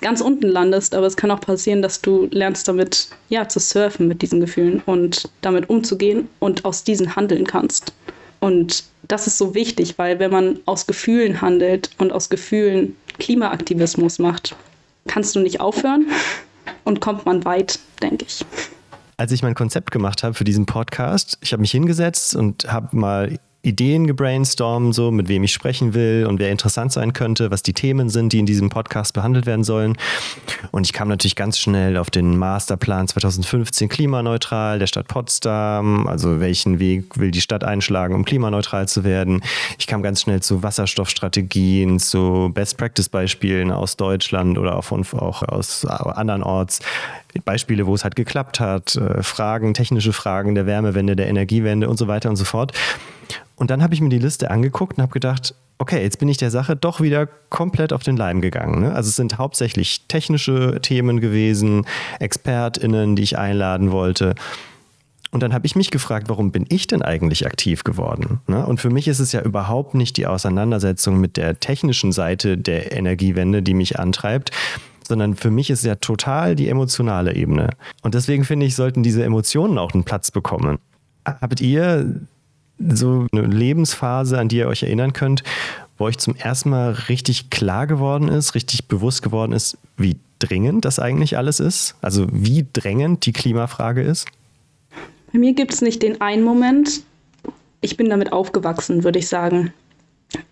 ganz 0.00 0.20
unten 0.20 0.46
landest, 0.46 0.94
aber 0.94 1.06
es 1.06 1.16
kann 1.16 1.32
auch 1.32 1.40
passieren, 1.40 1.82
dass 1.82 2.00
du 2.00 2.28
lernst 2.30 2.68
damit, 2.68 3.08
ja, 3.30 3.48
zu 3.48 3.58
surfen 3.58 4.06
mit 4.06 4.22
diesen 4.22 4.38
Gefühlen 4.40 4.80
und 4.86 5.28
damit 5.40 5.68
umzugehen 5.68 6.28
und 6.38 6.64
aus 6.64 6.84
diesen 6.84 7.16
handeln 7.16 7.46
kannst. 7.46 7.92
Und 8.38 8.84
das 9.08 9.26
ist 9.26 9.38
so 9.38 9.54
wichtig, 9.54 9.98
weil 9.98 10.18
wenn 10.18 10.30
man 10.30 10.60
aus 10.66 10.86
Gefühlen 10.86 11.40
handelt 11.40 11.90
und 11.98 12.12
aus 12.12 12.28
Gefühlen 12.28 12.96
Klimaaktivismus 13.18 14.18
macht, 14.18 14.56
kannst 15.06 15.36
du 15.36 15.40
nicht 15.40 15.60
aufhören 15.60 16.08
und 16.84 17.00
kommt 17.00 17.26
man 17.26 17.44
weit, 17.44 17.78
denke 18.02 18.24
ich. 18.26 18.44
Als 19.16 19.30
ich 19.32 19.42
mein 19.42 19.54
Konzept 19.54 19.90
gemacht 19.90 20.22
habe 20.22 20.34
für 20.34 20.44
diesen 20.44 20.66
Podcast, 20.66 21.38
ich 21.40 21.52
habe 21.52 21.60
mich 21.60 21.70
hingesetzt 21.70 22.34
und 22.34 22.64
habe 22.72 22.96
mal 22.96 23.38
Ideen 23.64 24.06
gebrainstormt, 24.06 24.94
so 24.94 25.10
mit 25.10 25.28
wem 25.28 25.42
ich 25.42 25.52
sprechen 25.52 25.94
will 25.94 26.26
und 26.28 26.38
wer 26.38 26.50
interessant 26.50 26.92
sein 26.92 27.12
könnte, 27.12 27.50
was 27.50 27.62
die 27.62 27.72
Themen 27.72 28.10
sind, 28.10 28.32
die 28.32 28.38
in 28.38 28.46
diesem 28.46 28.68
Podcast 28.68 29.14
behandelt 29.14 29.46
werden 29.46 29.64
sollen. 29.64 29.96
Und 30.70 30.86
ich 30.86 30.92
kam 30.92 31.08
natürlich 31.08 31.34
ganz 31.34 31.58
schnell 31.58 31.96
auf 31.96 32.10
den 32.10 32.36
Masterplan 32.36 33.08
2015 33.08 33.88
klimaneutral 33.88 34.78
der 34.78 34.86
Stadt 34.86 35.08
Potsdam, 35.08 36.06
also 36.06 36.40
welchen 36.40 36.78
Weg 36.78 37.18
will 37.18 37.30
die 37.30 37.40
Stadt 37.40 37.64
einschlagen, 37.64 38.14
um 38.14 38.24
klimaneutral 38.24 38.86
zu 38.86 39.02
werden. 39.02 39.42
Ich 39.78 39.86
kam 39.86 40.02
ganz 40.02 40.20
schnell 40.20 40.40
zu 40.40 40.62
Wasserstoffstrategien, 40.62 41.98
zu 41.98 42.50
Best-Practice-Beispielen 42.52 43.70
aus 43.70 43.96
Deutschland 43.96 44.58
oder 44.58 44.76
auch, 44.76 44.84
von, 44.84 45.04
auch 45.12 45.42
aus 45.42 45.86
anderen 45.86 46.42
Orts. 46.42 46.80
Beispiele, 47.40 47.86
wo 47.86 47.94
es 47.94 48.04
halt 48.04 48.16
geklappt 48.16 48.60
hat, 48.60 48.96
äh, 48.96 49.22
Fragen, 49.22 49.74
technische 49.74 50.12
Fragen 50.12 50.54
der 50.54 50.66
Wärmewende, 50.66 51.16
der 51.16 51.28
Energiewende 51.28 51.88
und 51.88 51.98
so 51.98 52.06
weiter 52.08 52.30
und 52.30 52.36
so 52.36 52.44
fort. 52.44 52.72
Und 53.56 53.70
dann 53.70 53.82
habe 53.82 53.94
ich 53.94 54.00
mir 54.00 54.08
die 54.08 54.18
Liste 54.18 54.50
angeguckt 54.50 54.98
und 54.98 55.02
habe 55.02 55.12
gedacht, 55.12 55.54
okay, 55.78 56.02
jetzt 56.02 56.18
bin 56.18 56.28
ich 56.28 56.36
der 56.36 56.50
Sache 56.50 56.76
doch 56.76 57.00
wieder 57.00 57.26
komplett 57.26 57.92
auf 57.92 58.02
den 58.02 58.16
Leim 58.16 58.40
gegangen. 58.40 58.82
Ne? 58.82 58.94
Also 58.94 59.08
es 59.08 59.16
sind 59.16 59.38
hauptsächlich 59.38 60.06
technische 60.08 60.80
Themen 60.80 61.20
gewesen, 61.20 61.86
ExpertInnen, 62.20 63.16
die 63.16 63.22
ich 63.22 63.38
einladen 63.38 63.90
wollte. 63.90 64.34
Und 65.30 65.42
dann 65.42 65.52
habe 65.52 65.66
ich 65.66 65.74
mich 65.74 65.90
gefragt, 65.90 66.28
warum 66.28 66.52
bin 66.52 66.64
ich 66.68 66.86
denn 66.86 67.02
eigentlich 67.02 67.44
aktiv 67.44 67.82
geworden? 67.82 68.40
Ne? 68.46 68.64
Und 68.64 68.80
für 68.80 68.90
mich 68.90 69.08
ist 69.08 69.18
es 69.18 69.32
ja 69.32 69.42
überhaupt 69.42 69.94
nicht 69.94 70.16
die 70.16 70.28
Auseinandersetzung 70.28 71.20
mit 71.20 71.36
der 71.36 71.58
technischen 71.58 72.12
Seite 72.12 72.56
der 72.56 72.92
Energiewende, 72.92 73.60
die 73.60 73.74
mich 73.74 73.98
antreibt, 73.98 74.52
sondern 75.06 75.36
für 75.36 75.50
mich 75.50 75.70
ist 75.70 75.84
ja 75.84 75.94
total 75.96 76.56
die 76.56 76.68
emotionale 76.68 77.34
Ebene. 77.34 77.70
Und 78.02 78.14
deswegen 78.14 78.44
finde 78.44 78.66
ich, 78.66 78.74
sollten 78.74 79.02
diese 79.02 79.24
Emotionen 79.24 79.78
auch 79.78 79.92
einen 79.92 80.04
Platz 80.04 80.30
bekommen. 80.30 80.78
Habt 81.24 81.60
ihr 81.60 82.20
so 82.78 83.26
eine 83.32 83.42
Lebensphase, 83.42 84.38
an 84.38 84.48
die 84.48 84.58
ihr 84.58 84.68
euch 84.68 84.82
erinnern 84.82 85.12
könnt, 85.12 85.42
wo 85.96 86.04
euch 86.04 86.18
zum 86.18 86.34
ersten 86.34 86.70
Mal 86.70 86.92
richtig 87.08 87.50
klar 87.50 87.86
geworden 87.86 88.28
ist, 88.28 88.54
richtig 88.54 88.88
bewusst 88.88 89.22
geworden 89.22 89.52
ist, 89.52 89.78
wie 89.96 90.16
dringend 90.38 90.84
das 90.84 90.98
eigentlich 90.98 91.36
alles 91.36 91.60
ist? 91.60 91.94
Also 92.02 92.26
wie 92.32 92.66
drängend 92.72 93.26
die 93.26 93.32
Klimafrage 93.32 94.02
ist? 94.02 94.26
Bei 95.32 95.38
mir 95.38 95.54
gibt 95.54 95.72
es 95.72 95.82
nicht 95.82 96.02
den 96.02 96.20
einen 96.20 96.42
Moment. 96.42 97.02
ich 97.80 97.96
bin 97.96 98.08
damit 98.08 98.32
aufgewachsen, 98.32 99.04
würde 99.04 99.18
ich 99.18 99.28
sagen. 99.28 99.72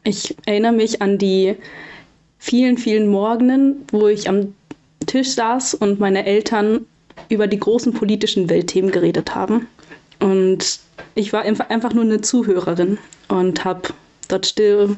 Ich 0.04 0.36
erinnere 0.44 0.72
mich 0.72 1.00
an 1.02 1.18
die 1.18 1.56
vielen, 2.42 2.76
vielen 2.76 3.06
Morgenen, 3.06 3.84
wo 3.92 4.08
ich 4.08 4.28
am 4.28 4.52
Tisch 5.06 5.30
saß 5.30 5.74
und 5.74 6.00
meine 6.00 6.26
Eltern 6.26 6.86
über 7.28 7.46
die 7.46 7.60
großen 7.60 7.92
politischen 7.92 8.50
Weltthemen 8.50 8.90
geredet 8.90 9.36
haben. 9.36 9.68
Und 10.18 10.80
ich 11.14 11.32
war 11.32 11.42
einfach 11.42 11.94
nur 11.94 12.02
eine 12.02 12.20
Zuhörerin 12.20 12.98
und 13.28 13.64
habe 13.64 13.90
dort 14.26 14.46
still, 14.46 14.96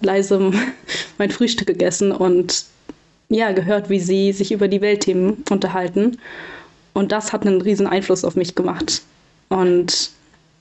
leise 0.00 0.50
mein 1.18 1.30
Frühstück 1.30 1.66
gegessen 1.66 2.10
und 2.10 2.64
ja, 3.28 3.52
gehört, 3.52 3.90
wie 3.90 4.00
sie 4.00 4.32
sich 4.32 4.50
über 4.50 4.66
die 4.66 4.80
Weltthemen 4.80 5.44
unterhalten. 5.50 6.16
Und 6.94 7.12
das 7.12 7.34
hat 7.34 7.46
einen 7.46 7.60
riesen 7.60 7.86
Einfluss 7.86 8.24
auf 8.24 8.34
mich 8.34 8.54
gemacht. 8.54 9.02
Und 9.50 10.10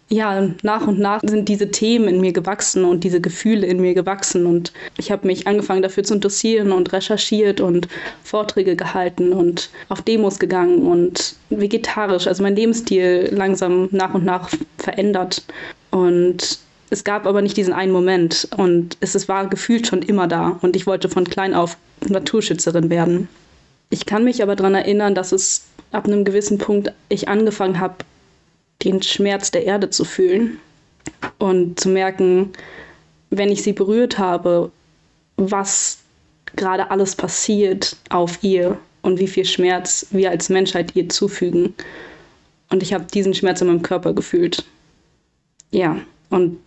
ja, 0.10 0.50
nach 0.64 0.88
und 0.88 1.00
nach 1.00 1.22
sind 1.26 1.50
diese 1.50 1.70
Themen 1.70 2.08
in 2.08 2.22
mir 2.22 2.32
gewachsen 2.32 2.86
und 2.86 3.04
diese 3.04 3.20
Gefühle 3.20 3.68
in 3.68 3.82
mir 3.82 3.94
gewachsen. 3.94 4.46
Und 4.46 4.72
ich 4.98 5.12
habe 5.12 5.28
mich 5.28 5.48
angefangen 5.48 5.82
dafür 5.82 6.04
zu 6.04 6.14
interessieren 6.14 6.72
und 6.72 6.94
recherchiert 6.94 7.60
und 7.60 7.90
Vorträge 8.24 8.78
gehalten 8.78 9.34
und 9.34 9.70
auf 9.90 10.02
Demos 10.02 10.40
gegangen 10.40 10.88
und 10.88 11.36
vegetarisch, 11.50 12.28
also 12.28 12.42
mein 12.42 12.56
Lebensstil 12.56 13.30
langsam 13.32 13.90
nach 13.92 14.14
und 14.14 14.24
nach 14.24 14.50
verändert. 14.78 15.44
Und 15.92 16.60
es 16.90 17.04
gab 17.04 17.26
aber 17.26 17.42
nicht 17.42 17.58
diesen 17.58 17.74
einen 17.74 17.92
Moment 17.92 18.48
und 18.56 18.96
es, 19.02 19.28
war 19.28 19.48
gefühlt 19.48 19.88
schon 19.88 20.02
immer 20.02 20.28
da 20.28 20.58
und 20.62 20.78
ich 20.78 20.88
wollte 20.88 21.10
von 21.10 21.26
klein 21.26 21.54
auf 21.54 21.76
Naturschützerin 22.08 22.90
werden. 22.90 23.28
Ich 23.90 24.06
kann 24.06 24.24
mich 24.24 24.42
aber 24.42 24.56
daran 24.56 24.76
erinnern, 24.76 25.16
dass 25.16 25.34
es 25.34 25.66
ab 25.92 26.06
einem 26.06 26.24
gewissen 26.24 26.60
Punkt 26.60 26.94
ich 27.10 27.28
angefangen 27.28 27.80
habe, 27.80 27.96
den 28.84 29.01
Schmerz 29.01 29.51
der 29.51 29.65
Erde 29.65 29.89
zu 29.89 30.05
fühlen 30.05 30.60
und 31.39 31.79
zu 31.79 31.89
merken, 31.89 32.53
wenn 33.29 33.51
ich 33.51 33.63
sie 33.63 33.74
berührt 33.74 34.17
habe, 34.17 34.72
was 35.38 36.00
gerade 36.55 36.89
alles 36.91 37.15
passiert 37.15 37.98
auf 38.10 38.43
ihr 38.43 38.77
und 39.01 39.19
wie 39.19 39.27
viel 39.27 39.46
Schmerz 39.46 40.07
wir 40.12 40.29
als 40.29 40.50
Menschheit 40.50 40.96
ihr 40.96 41.10
zufügen. 41.10 41.74
Und 42.69 42.84
ich 42.84 42.93
habe 42.93 43.05
diesen 43.05 43.34
Schmerz 43.34 43.62
in 43.62 43.67
meinem 43.67 43.81
Körper 43.81 44.13
gefühlt. 44.13 44.65
Ja, 45.72 46.00
und 46.29 46.60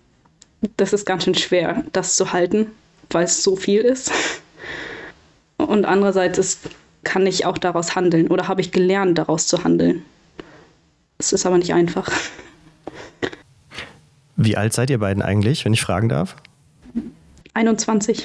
das 0.77 0.93
ist 0.93 1.07
ganz 1.07 1.25
schön 1.25 1.35
schwer, 1.35 1.85
das 1.93 2.17
zu 2.17 2.33
halten, 2.33 2.71
weil 3.11 3.25
es 3.25 3.43
so 3.43 3.57
viel 3.57 3.83
ist. 3.83 4.11
Und 5.59 5.85
andererseits 5.85 6.39
ist, 6.39 6.61
kann 7.05 7.27
ich 7.27 7.45
auch 7.47 7.59
daraus 7.59 7.95
handeln 7.95 8.29
oder 8.29 8.49
habe 8.49 8.61
ich 8.61 8.73
gelernt, 8.73 9.19
daraus 9.19 9.47
zu 9.47 9.65
handeln. 9.65 10.05
Es 11.21 11.35
ist 11.35 11.45
aber 11.45 11.59
nicht 11.59 11.75
einfach. 11.75 12.11
Wie 14.37 14.57
alt 14.57 14.73
seid 14.73 14.89
ihr 14.89 14.99
beiden 14.99 15.23
eigentlich, 15.23 15.67
wenn 15.67 15.75
ich 15.75 15.83
fragen 15.83 16.09
darf? 16.09 16.35
21. 17.53 18.25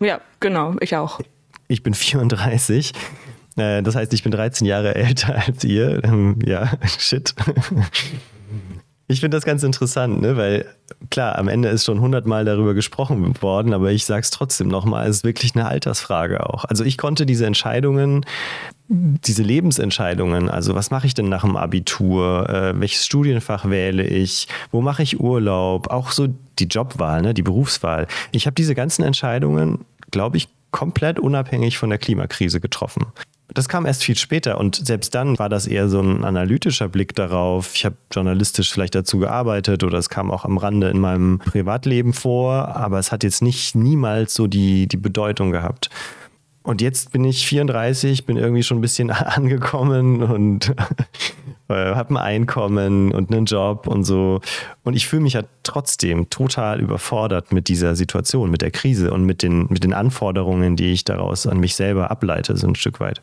Ja, 0.00 0.22
genau, 0.40 0.74
ich 0.80 0.96
auch. 0.96 1.20
Ich 1.68 1.82
bin 1.82 1.92
34. 1.92 2.92
Äh, 3.56 3.82
das 3.82 3.94
heißt, 3.94 4.14
ich 4.14 4.22
bin 4.22 4.32
13 4.32 4.66
Jahre 4.66 4.94
älter 4.94 5.34
als 5.46 5.64
ihr. 5.64 6.02
Ähm, 6.02 6.38
ja, 6.46 6.72
shit. 6.98 7.34
Ich 9.06 9.20
finde 9.20 9.36
das 9.36 9.44
ganz 9.44 9.62
interessant, 9.62 10.22
ne? 10.22 10.38
weil 10.38 10.64
klar, 11.10 11.36
am 11.36 11.48
Ende 11.48 11.68
ist 11.68 11.84
schon 11.84 12.00
hundertmal 12.00 12.46
darüber 12.46 12.72
gesprochen 12.72 13.34
worden, 13.42 13.74
aber 13.74 13.90
ich 13.90 14.06
sage 14.06 14.22
es 14.22 14.30
trotzdem 14.30 14.68
nochmal, 14.68 15.10
es 15.10 15.16
ist 15.16 15.24
wirklich 15.24 15.54
eine 15.54 15.66
Altersfrage 15.66 16.48
auch. 16.48 16.64
Also 16.64 16.84
ich 16.84 16.96
konnte 16.96 17.26
diese 17.26 17.44
Entscheidungen, 17.44 18.24
diese 18.92 19.42
Lebensentscheidungen, 19.42 20.50
also 20.50 20.74
was 20.74 20.90
mache 20.90 21.06
ich 21.06 21.14
denn 21.14 21.28
nach 21.28 21.42
dem 21.42 21.56
Abitur, 21.56 22.48
äh, 22.48 22.78
welches 22.78 23.06
Studienfach 23.06 23.68
wähle 23.68 24.06
ich, 24.06 24.48
wo 24.70 24.82
mache 24.82 25.02
ich 25.02 25.18
Urlaub, 25.18 25.88
auch 25.88 26.10
so 26.10 26.28
die 26.58 26.66
Jobwahl, 26.66 27.22
ne? 27.22 27.32
die 27.32 27.42
Berufswahl. 27.42 28.06
Ich 28.32 28.46
habe 28.46 28.54
diese 28.54 28.74
ganzen 28.74 29.02
Entscheidungen, 29.02 29.86
glaube 30.10 30.36
ich, 30.36 30.48
komplett 30.70 31.18
unabhängig 31.18 31.78
von 31.78 31.88
der 31.88 31.98
Klimakrise 31.98 32.60
getroffen. 32.60 33.06
Das 33.54 33.68
kam 33.68 33.84
erst 33.84 34.04
viel 34.04 34.16
später 34.16 34.58
und 34.58 34.76
selbst 34.76 35.14
dann 35.14 35.38
war 35.38 35.48
das 35.48 35.66
eher 35.66 35.88
so 35.88 36.00
ein 36.00 36.24
analytischer 36.24 36.88
Blick 36.88 37.14
darauf. 37.14 37.72
Ich 37.74 37.84
habe 37.84 37.96
journalistisch 38.10 38.72
vielleicht 38.72 38.94
dazu 38.94 39.18
gearbeitet 39.18 39.84
oder 39.84 39.98
es 39.98 40.08
kam 40.08 40.30
auch 40.30 40.44
am 40.44 40.56
Rande 40.56 40.88
in 40.88 40.98
meinem 40.98 41.38
Privatleben 41.38 42.14
vor, 42.14 42.74
aber 42.76 42.98
es 42.98 43.12
hat 43.12 43.24
jetzt 43.24 43.42
nicht 43.42 43.74
niemals 43.74 44.34
so 44.34 44.46
die, 44.46 44.86
die 44.86 44.96
Bedeutung 44.96 45.50
gehabt. 45.50 45.90
Und 46.62 46.80
jetzt 46.80 47.10
bin 47.10 47.24
ich 47.24 47.46
34, 47.46 48.24
bin 48.24 48.36
irgendwie 48.36 48.62
schon 48.62 48.78
ein 48.78 48.82
bisschen 48.82 49.10
angekommen 49.10 50.22
und 50.22 50.70
äh, 51.68 51.94
habe 51.94 52.14
ein 52.14 52.16
Einkommen 52.16 53.12
und 53.12 53.32
einen 53.32 53.46
Job 53.46 53.86
und 53.86 54.04
so. 54.04 54.40
Und 54.84 54.94
ich 54.94 55.06
fühle 55.06 55.22
mich 55.22 55.32
ja 55.32 55.42
trotzdem 55.64 56.30
total 56.30 56.80
überfordert 56.80 57.52
mit 57.52 57.68
dieser 57.68 57.96
Situation, 57.96 58.50
mit 58.50 58.62
der 58.62 58.70
Krise 58.70 59.12
und 59.12 59.24
mit 59.24 59.42
den, 59.42 59.66
mit 59.70 59.82
den 59.82 59.92
Anforderungen, 59.92 60.76
die 60.76 60.92
ich 60.92 61.04
daraus 61.04 61.46
an 61.46 61.58
mich 61.58 61.74
selber 61.74 62.10
ableite, 62.10 62.56
so 62.56 62.68
ein 62.68 62.76
Stück 62.76 63.00
weit. 63.00 63.22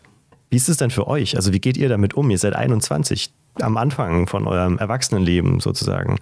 Wie 0.50 0.58
ist 0.58 0.67
es 0.67 0.77
denn 0.77 0.89
für 0.89 1.08
euch? 1.08 1.36
Also 1.36 1.53
wie 1.53 1.60
geht 1.60 1.77
ihr 1.77 1.89
damit 1.89 2.15
um? 2.15 2.29
Ihr 2.29 2.39
seid 2.39 2.55
21, 2.55 3.31
am 3.62 3.77
Anfang 3.77 4.27
von 4.27 4.48
eurem 4.48 4.77
Erwachsenenleben 4.77 5.60
sozusagen. 5.60 6.17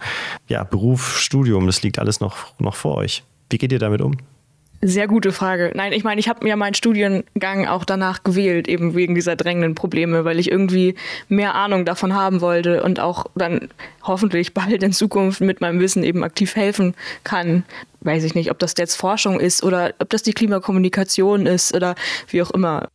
Ja, 0.48 0.64
Beruf, 0.64 1.18
Studium, 1.18 1.66
das 1.66 1.82
liegt 1.82 1.98
alles 1.98 2.20
noch, 2.20 2.58
noch 2.58 2.74
vor 2.74 2.96
euch. 2.96 3.24
Wie 3.50 3.58
geht 3.58 3.72
ihr 3.72 3.78
damit 3.78 4.02
um? 4.02 4.18
Sehr 4.80 5.08
gute 5.08 5.32
Frage. 5.32 5.72
Nein, 5.74 5.92
ich 5.92 6.04
meine, 6.04 6.20
ich 6.20 6.28
habe 6.28 6.44
mir 6.44 6.54
meinen 6.54 6.74
Studiengang 6.74 7.66
auch 7.66 7.84
danach 7.84 8.22
gewählt, 8.22 8.68
eben 8.68 8.94
wegen 8.94 9.16
dieser 9.16 9.34
drängenden 9.34 9.74
Probleme, 9.74 10.24
weil 10.24 10.38
ich 10.38 10.52
irgendwie 10.52 10.94
mehr 11.28 11.56
Ahnung 11.56 11.84
davon 11.84 12.14
haben 12.14 12.40
wollte 12.40 12.84
und 12.84 13.00
auch 13.00 13.26
dann 13.34 13.68
hoffentlich 14.04 14.54
bald 14.54 14.84
in 14.84 14.92
Zukunft 14.92 15.40
mit 15.40 15.60
meinem 15.60 15.80
Wissen 15.80 16.04
eben 16.04 16.22
aktiv 16.22 16.54
helfen 16.54 16.94
kann. 17.24 17.64
Weiß 18.02 18.22
ich 18.22 18.36
nicht, 18.36 18.52
ob 18.52 18.60
das 18.60 18.74
jetzt 18.78 18.94
Forschung 18.94 19.40
ist 19.40 19.64
oder 19.64 19.94
ob 19.98 20.10
das 20.10 20.22
die 20.22 20.32
Klimakommunikation 20.32 21.46
ist 21.46 21.74
oder 21.74 21.96
wie 22.28 22.40
auch 22.42 22.52
immer. 22.52 22.88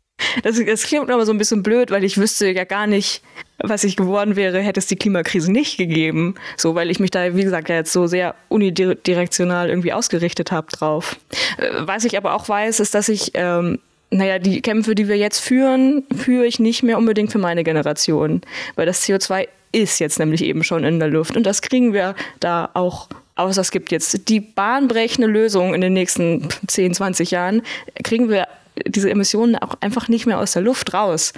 Das, 0.44 0.60
das 0.64 0.84
klingt 0.84 1.10
aber 1.10 1.26
so 1.26 1.32
ein 1.32 1.38
bisschen 1.38 1.64
blöd, 1.64 1.92
weil 1.92 2.04
ich 2.04 2.18
wüsste 2.18 2.50
ja 2.50 2.64
gar 2.64 2.88
nicht, 2.88 3.22
was 3.60 3.84
ich 3.84 3.96
geworden 3.96 4.36
wäre, 4.36 4.60
hätte 4.60 4.80
es 4.80 4.88
die 4.88 4.96
Klimakrise 4.96 5.52
nicht 5.52 5.78
gegeben. 5.78 6.36
So, 6.58 6.76
weil 6.76 6.90
ich 6.90 7.00
mich 7.00 7.12
da, 7.12 7.36
wie 7.36 7.44
gesagt, 7.44 7.70
ja 7.70 7.76
jetzt 7.76 7.92
so 7.92 8.08
sehr 8.08 8.36
unidirektional 8.50 9.70
irgendwie 9.70 9.94
ausgerichtet 9.94 10.52
habe 10.52 10.68
drauf. 10.72 11.18
Äh, 11.58 11.70
was 11.80 12.06
ich 12.06 12.18
aber 12.18 12.34
auch 12.34 12.48
weiß, 12.48 12.80
ist, 12.80 12.94
dass 12.94 13.10
ich, 13.10 13.32
ähm, 13.36 13.80
naja, 14.10 14.40
die 14.40 14.62
Kämpfe, 14.62 14.96
die 14.96 15.08
wir 15.08 15.18
jetzt 15.18 15.40
führen, 15.40 16.04
führe 16.16 16.46
ich 16.46 16.60
nicht 16.60 16.84
mehr 16.84 16.98
unbedingt 16.98 17.32
für 17.32 17.40
meine 17.40 17.64
Generation. 17.64 18.42
Weil 18.76 18.86
das 18.86 19.04
CO2 19.04 19.48
ist 19.72 20.00
jetzt 20.00 20.20
nämlich 20.20 20.44
eben 20.44 20.64
schon 20.64 20.84
in 20.84 21.00
der 21.00 21.08
Luft. 21.08 21.36
Und 21.36 21.46
das 21.46 21.62
kriegen 21.62 21.94
wir 21.94 22.16
da 22.40 22.70
auch 22.74 23.10
außer 23.36 23.62
es 23.62 23.72
gibt 23.72 23.92
jetzt 23.92 24.30
die 24.30 24.40
bahnbrechende 24.40 25.28
Lösung 25.28 25.74
in 25.74 25.82
den 25.82 25.94
nächsten 25.94 26.48
10, 26.68 26.94
20 26.94 27.32
Jahren, 27.32 27.62
kriegen 28.04 28.30
wir 28.30 28.48
diese 28.86 29.10
Emissionen 29.10 29.56
auch 29.56 29.76
einfach 29.82 30.08
nicht 30.08 30.26
mehr 30.26 30.40
aus 30.40 30.54
der 30.54 30.62
Luft 30.62 30.94
raus. 30.94 31.34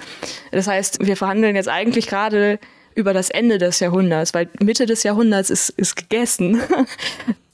Das 0.52 0.66
heißt, 0.66 1.04
wir 1.04 1.16
verhandeln 1.16 1.56
jetzt 1.56 1.68
eigentlich 1.68 2.06
gerade 2.06 2.58
über 2.94 3.12
das 3.12 3.30
Ende 3.30 3.58
des 3.58 3.78
Jahrhunderts, 3.80 4.34
weil 4.34 4.48
Mitte 4.60 4.86
des 4.86 5.02
Jahrhunderts 5.02 5.50
ist, 5.50 5.70
ist 5.70 5.96
gegessen. 5.96 6.60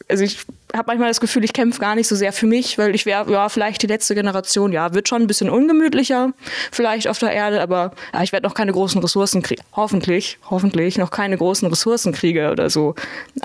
Also 0.08 0.24
ich 0.24 0.40
habe 0.74 0.88
manchmal 0.88 1.08
das 1.08 1.20
Gefühl, 1.20 1.42
ich 1.42 1.54
kämpfe 1.54 1.80
gar 1.80 1.94
nicht 1.94 2.06
so 2.06 2.14
sehr 2.14 2.34
für 2.34 2.46
mich, 2.46 2.76
weil 2.76 2.94
ich 2.94 3.06
wäre, 3.06 3.32
ja, 3.32 3.48
vielleicht 3.48 3.82
die 3.82 3.86
letzte 3.86 4.14
Generation, 4.14 4.70
ja, 4.70 4.92
wird 4.92 5.08
schon 5.08 5.22
ein 5.22 5.26
bisschen 5.26 5.48
ungemütlicher, 5.48 6.34
vielleicht 6.70 7.08
auf 7.08 7.18
der 7.18 7.32
Erde, 7.32 7.62
aber 7.62 7.92
ja, 8.12 8.22
ich 8.22 8.30
werde 8.30 8.46
noch 8.46 8.52
keine 8.52 8.72
großen 8.72 9.00
Ressourcen 9.00 9.40
kriegen, 9.40 9.62
hoffentlich, 9.74 10.38
hoffentlich 10.50 10.98
noch 10.98 11.10
keine 11.10 11.38
großen 11.38 11.66
Ressourcenkriege 11.66 12.50
oder 12.50 12.68
so 12.68 12.94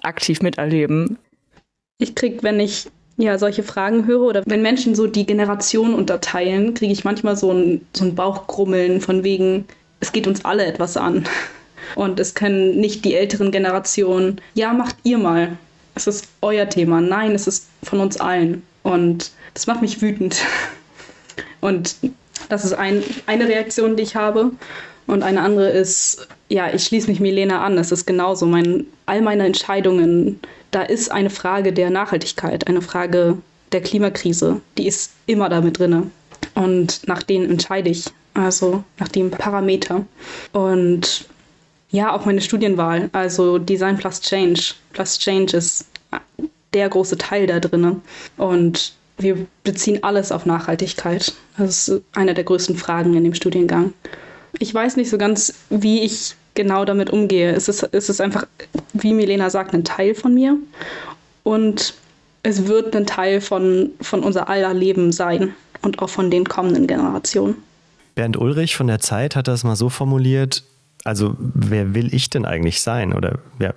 aktiv 0.03 0.41
miterleben. 0.41 1.17
Ich 1.99 2.15
kriege, 2.15 2.43
wenn 2.43 2.59
ich 2.59 2.87
ja, 3.17 3.37
solche 3.39 3.63
Fragen 3.63 4.05
höre 4.05 4.21
oder 4.21 4.43
wenn 4.45 4.61
Menschen 4.61 4.95
so 4.95 5.07
die 5.07 5.25
Generation 5.25 5.93
unterteilen, 5.93 6.75
kriege 6.75 6.93
ich 6.93 7.03
manchmal 7.03 7.35
so 7.35 7.51
ein, 7.51 7.85
so 7.93 8.05
ein 8.05 8.15
Bauchgrummeln 8.15 9.01
von 9.01 9.23
wegen, 9.23 9.65
es 9.99 10.11
geht 10.11 10.27
uns 10.27 10.45
alle 10.45 10.65
etwas 10.65 10.95
an. 10.97 11.25
Und 11.95 12.19
es 12.19 12.35
können 12.35 12.79
nicht 12.79 13.05
die 13.05 13.15
älteren 13.15 13.51
Generationen, 13.51 14.41
ja, 14.53 14.73
macht 14.73 14.97
ihr 15.03 15.17
mal. 15.17 15.57
Es 15.95 16.05
ist 16.05 16.27
euer 16.41 16.69
Thema. 16.69 17.01
Nein, 17.01 17.31
es 17.31 17.47
ist 17.47 17.67
von 17.81 18.01
uns 18.01 18.17
allen. 18.17 18.61
Und 18.83 19.31
das 19.53 19.67
macht 19.67 19.81
mich 19.81 20.01
wütend. 20.01 20.37
Und 21.61 21.95
das 22.49 22.65
ist 22.65 22.73
ein, 22.73 23.03
eine 23.25 23.47
Reaktion, 23.47 23.95
die 23.95 24.03
ich 24.03 24.15
habe. 24.15 24.51
Und 25.07 25.23
eine 25.23 25.41
andere 25.41 25.69
ist, 25.69 26.27
ja, 26.49 26.71
ich 26.71 26.83
schließe 26.83 27.09
mich 27.09 27.19
Milena 27.19 27.65
an. 27.65 27.77
Es 27.77 27.91
ist 27.91 28.05
genauso. 28.05 28.45
Mein, 28.45 28.85
all 29.07 29.21
meine 29.21 29.45
Entscheidungen 29.45 30.39
da 30.71 30.81
ist 30.83 31.11
eine 31.11 31.29
Frage 31.29 31.73
der 31.73 31.89
Nachhaltigkeit, 31.89 32.67
eine 32.67 32.81
Frage 32.81 33.37
der 33.71 33.81
Klimakrise, 33.81 34.61
die 34.77 34.87
ist 34.87 35.11
immer 35.25 35.49
damit 35.49 35.79
drin. 35.79 36.11
Und 36.55 37.07
nach 37.07 37.23
denen 37.23 37.49
entscheide 37.49 37.89
ich, 37.89 38.05
also 38.33 38.83
nach 38.99 39.07
dem 39.07 39.31
Parameter. 39.31 40.05
Und 40.53 41.27
ja, 41.89 42.13
auch 42.13 42.25
meine 42.25 42.41
Studienwahl, 42.41 43.09
also 43.13 43.57
Design 43.57 43.97
plus 43.97 44.21
Change. 44.21 44.73
Plus 44.93 45.17
Change 45.17 45.57
ist 45.57 45.85
der 46.73 46.89
große 46.89 47.17
Teil 47.17 47.47
da 47.47 47.59
drin. 47.59 48.01
Und 48.37 48.93
wir 49.17 49.47
beziehen 49.63 50.03
alles 50.03 50.31
auf 50.31 50.45
Nachhaltigkeit. 50.45 51.33
Das 51.57 51.87
ist 51.87 52.01
eine 52.13 52.33
der 52.33 52.43
größten 52.43 52.77
Fragen 52.77 53.15
in 53.15 53.23
dem 53.23 53.33
Studiengang. 53.33 53.93
Ich 54.59 54.73
weiß 54.73 54.97
nicht 54.97 55.09
so 55.09 55.17
ganz, 55.17 55.53
wie 55.69 56.01
ich 56.01 56.35
genau 56.57 56.83
damit 56.83 57.09
umgehe. 57.11 57.53
Es 57.53 57.69
ist, 57.69 57.83
es 57.93 58.09
ist 58.09 58.19
einfach, 58.19 58.45
wie 58.91 59.13
Milena 59.13 59.49
sagt, 59.49 59.73
ein 59.73 59.85
Teil 59.85 60.13
von 60.13 60.33
mir. 60.33 60.57
Und 61.43 61.93
es 62.43 62.67
wird 62.67 62.93
ein 62.95 63.05
Teil 63.05 63.39
von, 63.39 63.91
von 64.01 64.23
unser 64.23 64.49
aller 64.49 64.73
Leben 64.73 65.13
sein 65.13 65.53
und 65.81 65.99
auch 65.99 66.09
von 66.09 66.29
den 66.29 66.45
kommenden 66.45 66.87
Generationen. 66.87 67.55
Bernd 68.15 68.35
Ulrich 68.35 68.75
von 68.75 68.87
der 68.87 68.99
Zeit 68.99 69.35
hat 69.35 69.47
das 69.47 69.63
mal 69.63 69.75
so 69.75 69.89
formuliert, 69.89 70.63
also 71.03 71.35
wer 71.37 71.93
will 71.93 72.13
ich 72.13 72.29
denn 72.29 72.45
eigentlich 72.45 72.81
sein? 72.81 73.13
Oder 73.13 73.39
ja, 73.59 73.73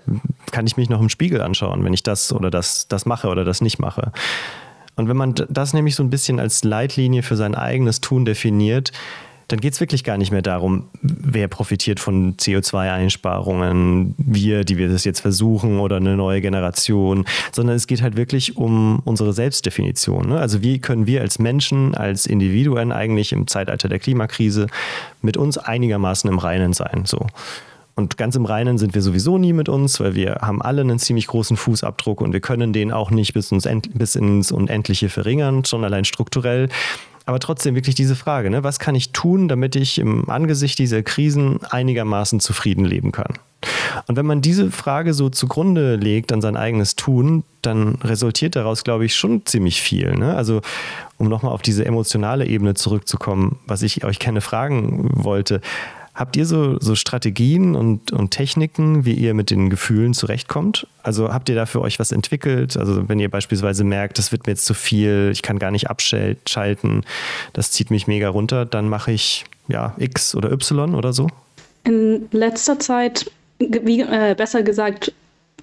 kann 0.50 0.66
ich 0.66 0.76
mich 0.76 0.88
noch 0.88 1.00
im 1.00 1.10
Spiegel 1.10 1.42
anschauen, 1.42 1.84
wenn 1.84 1.92
ich 1.92 2.02
das 2.02 2.32
oder 2.32 2.50
das, 2.50 2.88
das 2.88 3.06
mache 3.06 3.28
oder 3.28 3.44
das 3.44 3.60
nicht 3.60 3.78
mache? 3.78 4.12
Und 4.96 5.08
wenn 5.08 5.16
man 5.16 5.34
das 5.49 5.72
nämlich 5.72 5.94
so 5.94 6.02
ein 6.02 6.10
bisschen 6.10 6.40
als 6.40 6.64
Leitlinie 6.64 7.22
für 7.22 7.37
sein 7.37 7.54
eigenes 7.54 8.00
Tun 8.00 8.25
definiert, 8.25 8.92
dann 9.52 9.61
geht 9.61 9.75
es 9.75 9.80
wirklich 9.80 10.04
gar 10.04 10.16
nicht 10.16 10.30
mehr 10.30 10.42
darum, 10.42 10.85
wer 11.02 11.49
profitiert 11.49 12.00
von 12.00 12.37
CO2-Einsparungen, 12.37 14.14
wir, 14.16 14.64
die 14.64 14.78
wir 14.78 14.88
das 14.88 15.04
jetzt 15.04 15.21
versuchen 15.21 15.80
oder 15.80 15.97
eine 15.97 16.16
neue 16.16 16.40
Generation, 16.40 17.25
sondern 17.52 17.76
es 17.76 17.87
geht 17.87 18.02
halt 18.02 18.16
wirklich 18.16 18.57
um 18.57 19.00
unsere 19.04 19.33
Selbstdefinition. 19.33 20.28
Ne? 20.28 20.38
Also 20.38 20.62
wie 20.62 20.78
können 20.78 21.07
wir 21.07 21.21
als 21.21 21.38
Menschen, 21.38 21.95
als 21.95 22.26
Individuen 22.26 22.92
eigentlich 22.92 23.33
im 23.33 23.47
Zeitalter 23.47 23.88
der 23.88 23.99
Klimakrise 23.99 24.69
mit 25.23 25.37
uns 25.37 25.59
einigermaßen 25.59 26.30
im 26.30 26.38
Reinen 26.38 26.73
sein. 26.73 27.02
So. 27.04 27.26
Und 27.97 28.16
ganz 28.16 28.37
im 28.37 28.47
Reinen 28.47 28.78
sind 28.78 28.95
wir 28.95 29.02
sowieso 29.02 29.37
nie 29.37 29.52
mit 29.52 29.69
uns, 29.69 30.00
weil 30.00 30.14
wir 30.14 30.37
haben 30.40 30.62
alle 30.62 30.80
einen 30.80 30.99
ziemlich 30.99 31.26
großen 31.26 31.57
Fußabdruck 31.57 32.21
und 32.21 32.33
wir 32.33 32.40
können 32.40 32.73
den 32.73 32.92
auch 32.92 33.11
nicht 33.11 33.35
bis, 33.35 33.50
ins 33.52 34.52
Unendliche 34.52 35.09
verringern, 35.09 35.64
schon 35.64 35.85
allein 35.85 36.04
strukturell. 36.04 36.69
Aber 37.30 37.38
trotzdem 37.38 37.76
wirklich 37.76 37.94
diese 37.94 38.16
Frage, 38.16 38.50
ne? 38.50 38.64
was 38.64 38.80
kann 38.80 38.96
ich 38.96 39.12
tun, 39.12 39.46
damit 39.46 39.76
ich 39.76 40.00
im 40.00 40.28
Angesicht 40.28 40.80
dieser 40.80 41.04
Krisen 41.04 41.60
einigermaßen 41.62 42.40
zufrieden 42.40 42.84
leben 42.84 43.12
kann? 43.12 43.34
Und 44.08 44.16
wenn 44.16 44.26
man 44.26 44.40
diese 44.40 44.72
Frage 44.72 45.14
so 45.14 45.30
zugrunde 45.30 45.94
legt 45.94 46.32
an 46.32 46.40
sein 46.40 46.56
eigenes 46.56 46.96
Tun, 46.96 47.44
dann 47.62 47.99
resultiert 48.02 48.56
daraus, 48.56 48.82
glaube 48.82 49.04
ich, 49.04 49.14
schon 49.14 49.46
ziemlich 49.46 49.80
viel. 49.80 50.12
Ne? 50.16 50.34
Also, 50.34 50.60
um 51.18 51.28
nochmal 51.28 51.52
auf 51.52 51.62
diese 51.62 51.84
emotionale 51.84 52.46
Ebene 52.46 52.75
zurückzukommen, 52.75 53.60
was 53.64 53.82
ich 53.82 54.02
euch 54.02 54.18
keine 54.18 54.40
fragen 54.40 55.08
wollte, 55.12 55.60
Habt 56.20 56.36
ihr 56.36 56.44
so, 56.44 56.78
so 56.80 56.96
Strategien 56.96 57.74
und, 57.74 58.12
und 58.12 58.30
Techniken, 58.30 59.06
wie 59.06 59.14
ihr 59.14 59.32
mit 59.32 59.48
den 59.48 59.70
Gefühlen 59.70 60.12
zurechtkommt? 60.12 60.86
Also 61.02 61.32
habt 61.32 61.48
ihr 61.48 61.54
da 61.54 61.64
für 61.64 61.80
euch 61.80 61.98
was 61.98 62.12
entwickelt? 62.12 62.76
Also 62.76 63.08
wenn 63.08 63.18
ihr 63.18 63.30
beispielsweise 63.30 63.84
merkt, 63.84 64.18
das 64.18 64.30
wird 64.30 64.46
mir 64.46 64.52
jetzt 64.52 64.66
zu 64.66 64.74
viel, 64.74 65.30
ich 65.32 65.40
kann 65.40 65.58
gar 65.58 65.70
nicht 65.70 65.88
abschalten, 65.88 67.06
das 67.54 67.70
zieht 67.70 67.90
mich 67.90 68.06
mega 68.06 68.28
runter, 68.28 68.66
dann 68.66 68.90
mache 68.90 69.12
ich 69.12 69.46
ja 69.68 69.94
X 69.96 70.34
oder 70.34 70.52
Y 70.52 70.94
oder 70.94 71.14
so? 71.14 71.26
In 71.84 72.28
letzter 72.32 72.78
Zeit, 72.78 73.30
wie, 73.58 74.02
äh, 74.02 74.34
besser 74.36 74.62
gesagt, 74.62 75.14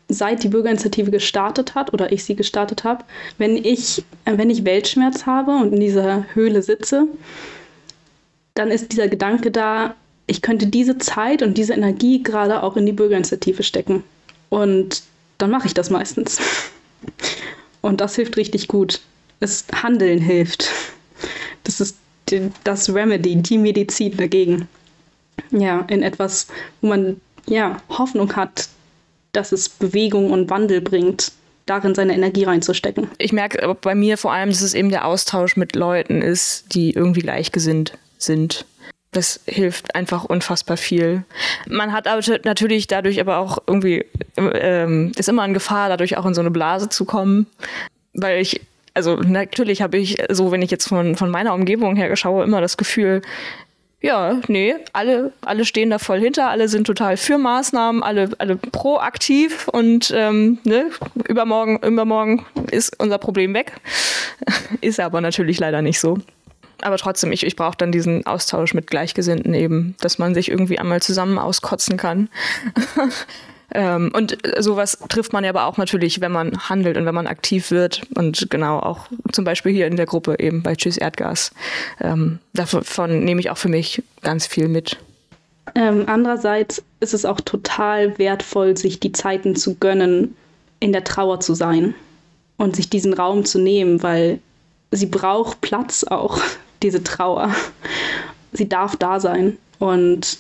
seit 0.10 0.42
die 0.42 0.48
Bürgerinitiative 0.48 1.12
gestartet 1.12 1.76
hat 1.76 1.94
oder 1.94 2.12
ich 2.12 2.24
sie 2.24 2.36
gestartet 2.36 2.84
habe, 2.84 3.04
wenn 3.38 3.58
ich, 3.58 4.04
äh, 4.26 4.40
wenn 4.40 4.50
ich 4.50 4.66
Weltschmerz 4.66 5.28
habe 5.28 5.52
und 5.52 5.74
in 5.74 5.82
dieser 5.82 6.26
Höhle 6.34 6.64
sitze, 6.64 7.06
dann 8.56 8.72
ist 8.72 8.92
dieser 8.92 9.08
Gedanke 9.08 9.52
da, 9.52 9.94
ich 10.28 10.42
könnte 10.42 10.68
diese 10.68 10.98
Zeit 10.98 11.42
und 11.42 11.58
diese 11.58 11.74
Energie 11.74 12.22
gerade 12.22 12.62
auch 12.62 12.76
in 12.76 12.86
die 12.86 12.92
Bürgerinitiative 12.92 13.64
stecken. 13.64 14.04
Und 14.50 15.02
dann 15.38 15.50
mache 15.50 15.68
ich 15.68 15.74
das 15.74 15.90
meistens. 15.90 16.38
Und 17.82 18.02
das 18.02 18.16
hilft 18.16 18.36
richtig 18.38 18.68
gut. 18.68 19.00
Das 19.40 19.66
Handeln 19.82 20.20
hilft. 20.20 20.70
Das 21.64 21.80
ist 21.80 21.96
das 22.66 22.94
Remedy, 22.94 23.38
die 23.38 23.58
Medizin 23.58 24.18
dagegen. 24.18 24.68
Ja, 25.52 25.82
in 25.88 26.04
etwas, 26.04 26.48
wo 26.82 26.88
man 26.88 27.22
ja 27.48 27.82
Hoffnung 27.88 28.36
hat, 28.36 28.68
dass 29.32 29.54
es 29.54 29.70
Bewegung 29.70 30.32
und 30.32 30.50
Wandel 30.50 30.82
bringt, 30.82 31.32
darin 31.66 31.96
seine 31.96 32.14
Energie 32.14 32.44
reinzustecken. 32.44 33.10
Ich 33.20 33.32
merke 33.32 33.76
bei 33.82 33.96
mir 33.96 34.18
vor 34.18 34.34
allem, 34.34 34.50
dass 34.50 34.62
es 34.62 34.74
eben 34.74 34.90
der 34.90 35.06
Austausch 35.06 35.56
mit 35.56 35.76
Leuten 35.76 36.22
ist, 36.22 36.74
die 36.74 36.92
irgendwie 36.92 37.22
gleichgesinnt 37.22 37.98
sind 38.18 38.66
das 39.18 39.42
hilft 39.48 39.96
einfach 39.96 40.24
unfassbar 40.24 40.78
viel. 40.78 41.24
Man 41.68 41.92
hat 41.92 42.08
aber 42.08 42.22
natürlich 42.46 42.86
dadurch 42.88 43.20
aber 43.20 43.38
auch 43.38 43.58
irgendwie, 43.66 44.06
ähm, 44.38 45.12
ist 45.18 45.28
immer 45.28 45.44
in 45.44 45.54
Gefahr, 45.54 45.90
dadurch 45.90 46.18
auch 46.18 46.26
in 46.26 46.36
so 46.36 46.42
eine 46.42 46.52
Blase 46.52 46.88
zu 46.90 47.04
kommen, 47.06 47.48
weil 48.14 48.40
ich 48.40 48.62
also 48.94 49.16
natürlich 49.18 49.84
habe 49.84 49.98
ich 49.98 50.18
so, 50.30 50.52
wenn 50.52 50.64
ich 50.64 50.72
jetzt 50.72 50.88
von, 50.88 51.16
von 51.16 51.30
meiner 51.30 51.54
Umgebung 51.54 51.96
her 51.96 52.16
schaue, 52.16 52.44
immer 52.44 52.62
das 52.62 52.78
Gefühl, 52.78 53.22
ja, 54.02 54.40
nee, 54.48 54.74
alle, 54.94 55.34
alle 55.42 55.66
stehen 55.66 55.92
da 55.92 56.00
voll 56.00 56.20
hinter, 56.20 56.50
alle 56.50 56.68
sind 56.68 56.88
total 56.88 57.16
für 57.16 57.38
Maßnahmen, 57.38 58.02
alle, 58.02 58.32
alle 58.40 58.56
proaktiv 58.56 59.68
und 59.68 60.12
ähm, 60.16 60.58
ne, 60.64 60.90
übermorgen, 61.28 61.78
übermorgen 61.84 62.46
ist 62.72 63.00
unser 63.00 63.20
Problem 63.20 63.54
weg. 63.54 63.74
ist 64.82 65.00
aber 65.00 65.22
natürlich 65.22 65.60
leider 65.60 65.84
nicht 65.84 66.00
so 66.00 66.18
aber 66.82 66.98
trotzdem, 66.98 67.32
ich, 67.32 67.46
ich 67.46 67.56
brauche 67.56 67.78
dann 67.78 67.92
diesen 67.92 68.26
Austausch 68.26 68.74
mit 68.74 68.88
Gleichgesinnten 68.88 69.54
eben, 69.54 69.96
dass 70.00 70.18
man 70.18 70.34
sich 70.34 70.50
irgendwie 70.50 70.80
einmal 70.80 71.02
zusammen 71.02 71.38
auskotzen 71.38 71.98
kann. 71.98 72.30
ähm, 73.74 74.12
und 74.14 74.38
sowas 74.60 74.98
trifft 75.10 75.34
man 75.34 75.44
ja 75.44 75.50
aber 75.50 75.66
auch 75.66 75.78
natürlich, 75.78 76.22
wenn 76.22 76.32
man 76.32 76.70
handelt 76.70 76.98
und 76.98 77.06
wenn 77.06 77.16
man 77.16 77.28
aktiv 77.28 77.72
wird. 77.72 78.02
Und 78.16 78.50
genau 78.50 78.80
auch 78.80 79.08
zum 79.32 79.46
Beispiel 79.46 79.72
hier 79.74 79.88
in 79.88 79.96
der 79.96 80.06
Gruppe 80.06 80.36
eben 80.40 80.64
bei 80.64 80.76
Tschüss 80.76 80.98
Erdgas. 80.98 81.52
Ähm, 82.00 82.40
davon 82.54 83.24
nehme 83.24 83.40
ich 83.40 83.50
auch 83.50 83.58
für 83.58 83.70
mich 83.70 84.04
ganz 84.22 84.46
viel 84.48 84.68
mit. 84.68 84.98
Ähm, 85.76 86.06
andererseits 86.08 86.84
ist 87.00 87.14
es 87.14 87.26
auch 87.26 87.42
total 87.42 88.18
wertvoll, 88.18 88.78
sich 88.78 89.00
die 89.00 89.12
Zeiten 89.12 89.56
zu 89.56 89.76
gönnen, 89.76 90.36
in 90.80 90.92
der 90.92 91.04
Trauer 91.04 91.40
zu 91.40 91.54
sein 91.54 91.94
und 92.58 92.76
sich 92.76 92.90
diesen 92.90 93.14
Raum 93.14 93.46
zu 93.46 93.60
nehmen, 93.60 94.02
weil 94.04 94.40
sie 94.92 95.08
braucht 95.08 95.62
Platz 95.62 96.04
auch 96.04 96.40
diese 96.84 97.04
Trauer. 97.04 97.54
Sie 98.54 98.70
darf 98.70 98.96
da 98.96 99.20
sein. 99.20 99.58
Und 99.80 100.40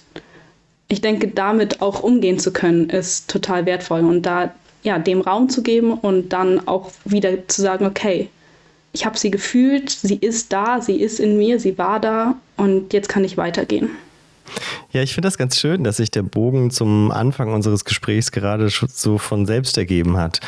ich 0.87 1.01
denke, 1.01 1.27
damit 1.27 1.81
auch 1.81 2.01
umgehen 2.01 2.39
zu 2.39 2.51
können, 2.51 2.89
ist 2.89 3.29
total 3.29 3.65
wertvoll. 3.65 4.01
Und 4.01 4.23
da 4.23 4.51
ja, 4.83 4.99
dem 4.99 5.21
Raum 5.21 5.49
zu 5.49 5.63
geben 5.63 5.93
und 5.93 6.29
dann 6.29 6.65
auch 6.67 6.91
wieder 7.03 7.47
zu 7.47 7.61
sagen, 7.61 7.85
okay, 7.85 8.29
ich 8.93 9.05
habe 9.05 9.17
sie 9.17 9.29
gefühlt, 9.29 9.89
sie 9.89 10.15
ist 10.15 10.53
da, 10.53 10.81
sie 10.81 10.95
ist 10.95 11.19
in 11.19 11.37
mir, 11.37 11.59
sie 11.59 11.77
war 11.77 11.99
da 11.99 12.35
und 12.55 12.93
jetzt 12.93 13.09
kann 13.09 13.23
ich 13.23 13.37
weitergehen. 13.37 13.89
Ja, 14.91 15.03
ich 15.03 15.13
finde 15.13 15.27
das 15.27 15.37
ganz 15.37 15.59
schön, 15.59 15.83
dass 15.83 15.97
sich 15.97 16.09
der 16.09 16.23
Bogen 16.23 16.71
zum 16.71 17.11
Anfang 17.11 17.53
unseres 17.53 17.83
Gesprächs 17.83 18.31
gerade 18.31 18.69
so 18.69 19.17
von 19.17 19.45
selbst 19.45 19.77
ergeben 19.77 20.17
hat. 20.17 20.39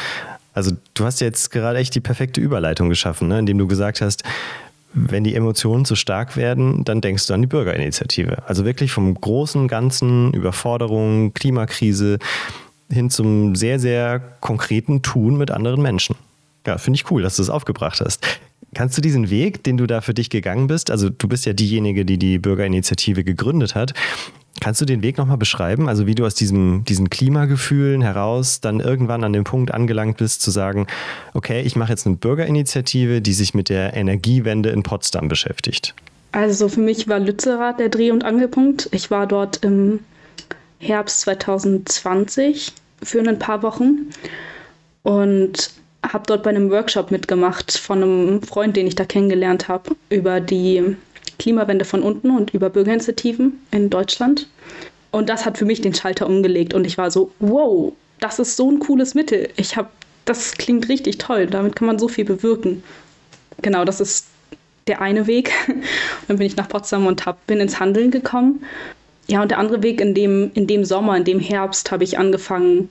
Also 0.54 0.72
du 0.94 1.06
hast 1.06 1.20
jetzt 1.20 1.52
gerade 1.52 1.78
echt 1.78 1.94
die 1.94 2.00
perfekte 2.00 2.40
Überleitung 2.40 2.88
geschaffen, 2.88 3.28
ne? 3.28 3.40
indem 3.40 3.58
du 3.58 3.68
gesagt 3.68 4.00
hast, 4.00 4.24
wenn 4.94 5.24
die 5.24 5.36
Emotionen 5.36 5.86
zu 5.86 5.96
stark 5.96 6.36
werden, 6.36 6.84
dann 6.84 7.02
denkst 7.02 7.28
du 7.28 7.34
an 7.34 7.42
die 7.42 7.48
Bürgerinitiative. 7.48 8.48
Also 8.48 8.66
wirklich 8.66 8.92
vom 8.92 9.14
großen 9.14 9.68
Ganzen, 9.68 10.34
Überforderung, 10.34 11.34
Klimakrise 11.34 12.18
hin 12.92 13.10
zum 13.10 13.56
sehr, 13.56 13.80
sehr 13.80 14.20
konkreten 14.40 15.02
Tun 15.02 15.38
mit 15.38 15.52
anderen 15.52 15.82
Menschen. 15.82 16.16
Ja, 16.66 16.78
finde 16.78 16.98
ich 16.98 17.12
cool, 17.12 17.22
dass 17.22 17.36
du 17.36 17.44
es 17.44 17.50
aufgebracht 17.50 18.02
hast. 18.02 18.26
Kannst 18.74 18.98
du 18.98 19.02
diesen 19.02 19.30
Weg, 19.30 19.64
den 19.64 19.78
du 19.78 19.88
da 19.88 20.02
für 20.02 20.14
dich 20.14 20.30
gegangen 20.30 20.68
bist, 20.68 20.92
also 20.92 21.10
du 21.10 21.28
bist 21.28 21.46
ja 21.46 21.54
diejenige, 21.54 22.06
die 22.06 22.18
die 22.18 22.38
Bürgerinitiative 22.38 23.24
gegründet 23.24 23.74
hat, 23.74 23.94
Kannst 24.62 24.82
du 24.82 24.86
den 24.86 25.02
Weg 25.02 25.18
nochmal 25.18 25.38
beschreiben? 25.38 25.88
Also 25.88 26.06
wie 26.06 26.16
du 26.16 26.26
aus 26.26 26.36
diesem, 26.36 26.84
diesen 26.86 27.10
Klimagefühlen 27.10 28.02
heraus 28.02 28.60
dann 28.60 28.80
irgendwann 28.80 29.24
an 29.24 29.34
dem 29.34 29.44
Punkt 29.44 29.74
angelangt 29.74 30.18
bist, 30.18 30.42
zu 30.42 30.52
sagen, 30.52 30.88
okay, 31.34 31.62
ich 31.62 31.76
mache 31.76 31.92
jetzt 31.92 32.06
eine 32.06 32.18
Bürgerinitiative, 32.18 33.22
die 33.22 33.34
sich 33.34 33.54
mit 33.54 33.70
der 33.70 33.94
Energiewende 33.94 34.70
in 34.70 34.84
Potsdam 34.84 35.28
beschäftigt. 35.28 35.96
Also 36.32 36.70
für 36.70 36.82
mich 36.82 37.08
war 37.08 37.20
Lützerath 37.20 37.80
der 37.80 37.90
Dreh- 37.90 38.12
und 38.12 38.24
Angelpunkt. 38.24 38.90
Ich 38.92 39.10
war 39.10 39.28
dort 39.28 39.64
im 39.64 40.00
Herbst 40.80 41.22
2020 41.22 42.74
für 43.02 43.20
ein 43.20 43.40
paar 43.40 43.64
Wochen 43.64 44.10
und 45.04 45.72
habe 46.04 46.24
dort 46.28 46.44
bei 46.44 46.50
einem 46.50 46.70
Workshop 46.70 47.12
mitgemacht 47.12 47.78
von 47.78 48.04
einem 48.04 48.42
Freund, 48.42 48.76
den 48.76 48.88
ich 48.88 48.96
da 48.96 49.06
kennengelernt 49.06 49.68
habe, 49.68 49.96
über 50.10 50.40
die 50.40 50.96
Klimawende 51.40 51.86
von 51.86 52.04
unten 52.04 52.30
und 52.30 52.54
über 52.54 52.70
Bürgerinitiativen 52.70 53.60
in 53.72 53.90
Deutschland. 53.90 54.48
Und 55.12 55.30
das 55.30 55.46
hat 55.46 55.58
für 55.58 55.66
mich 55.66 55.82
den 55.82 55.96
Schalter 55.96 56.28
umgelegt 56.28 56.74
und 56.76 56.86
ich 56.86 56.98
war 56.98 57.10
so, 57.10 57.32
wow, 57.40 57.94
das 58.20 58.38
ist 58.38 58.56
so 58.56 58.70
ein 58.70 58.80
cooles 58.80 59.16
Mittel. 59.16 59.50
Ich 59.56 59.76
habe, 59.76 59.90
das 60.26 60.54
klingt 60.54 60.88
richtig 60.90 61.18
toll, 61.18 61.48
damit 61.48 61.76
kann 61.76 61.88
man 61.88 61.98
so 61.98 62.08
viel 62.08 62.26
bewirken. 62.26 62.84
Genau, 63.62 63.86
das 63.86 64.00
ist 64.00 64.28
der 64.88 65.02
eine 65.02 65.26
Weg. 65.26 65.52
dann 66.28 66.38
bin 66.38 66.46
ich 66.46 66.56
nach 66.56 66.70
Potsdam 66.70 67.08
und 67.08 67.26
hab, 67.26 67.46
bin 67.48 67.60
ins 67.60 67.80
Handeln 67.80 68.12
gekommen. 68.12 68.64
Ja, 69.28 69.42
und 69.42 69.52
der 69.52 69.60
andere 69.60 69.82
Weg, 69.82 70.02
in 70.02 70.14
dem, 70.14 70.52
in 70.54 70.68
dem 70.68 70.86
Sommer, 70.86 71.16
in 71.16 71.24
dem 71.24 71.40
Herbst, 71.40 71.92
habe 71.92 72.04
ich 72.04 72.18
angefangen. 72.18 72.90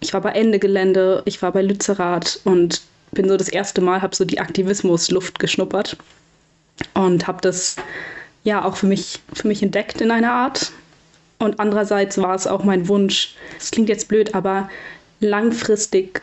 Ich 0.00 0.12
war 0.12 0.20
bei 0.20 0.32
Ende 0.32 0.58
Gelände, 0.58 1.22
ich 1.24 1.40
war 1.40 1.52
bei 1.52 1.62
Lützerath 1.62 2.40
und 2.44 2.82
bin 3.12 3.28
so 3.28 3.36
das 3.36 3.48
erste 3.48 3.80
Mal, 3.80 4.02
habe 4.02 4.14
so 4.14 4.24
die 4.24 4.40
Aktivismusluft 4.40 5.38
geschnuppert 5.38 5.96
und 6.94 7.26
habe 7.26 7.40
das 7.40 7.76
ja 8.42 8.64
auch 8.64 8.76
für 8.76 8.86
mich, 8.86 9.20
für 9.32 9.48
mich 9.48 9.62
entdeckt 9.62 10.00
in 10.00 10.10
einer 10.10 10.32
Art. 10.32 10.72
Und 11.38 11.60
andererseits 11.60 12.18
war 12.18 12.34
es 12.34 12.46
auch 12.46 12.64
mein 12.64 12.88
Wunsch, 12.88 13.34
es 13.58 13.70
klingt 13.70 13.88
jetzt 13.88 14.08
blöd, 14.08 14.34
aber 14.34 14.68
langfristig 15.20 16.22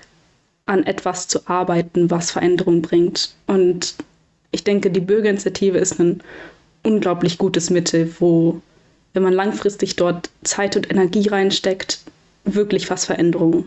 an 0.66 0.86
etwas 0.86 1.28
zu 1.28 1.48
arbeiten, 1.48 2.10
was 2.10 2.32
Veränderung 2.32 2.82
bringt. 2.82 3.36
Und 3.48 3.96
ich 4.52 4.64
denke, 4.64 4.90
die 4.90 5.00
Bürgerinitiative 5.00 5.78
ist 5.78 6.00
ein 6.00 6.22
unglaublich 6.84 7.38
gutes 7.38 7.70
Mittel, 7.70 8.14
wo, 8.20 8.62
wenn 9.14 9.24
man 9.24 9.34
langfristig 9.34 9.96
dort 9.96 10.30
Zeit 10.44 10.76
und 10.76 10.90
Energie 10.90 11.28
reinsteckt, 11.28 12.00
wirklich 12.46 12.90
was 12.90 13.06
Veränderung, 13.06 13.66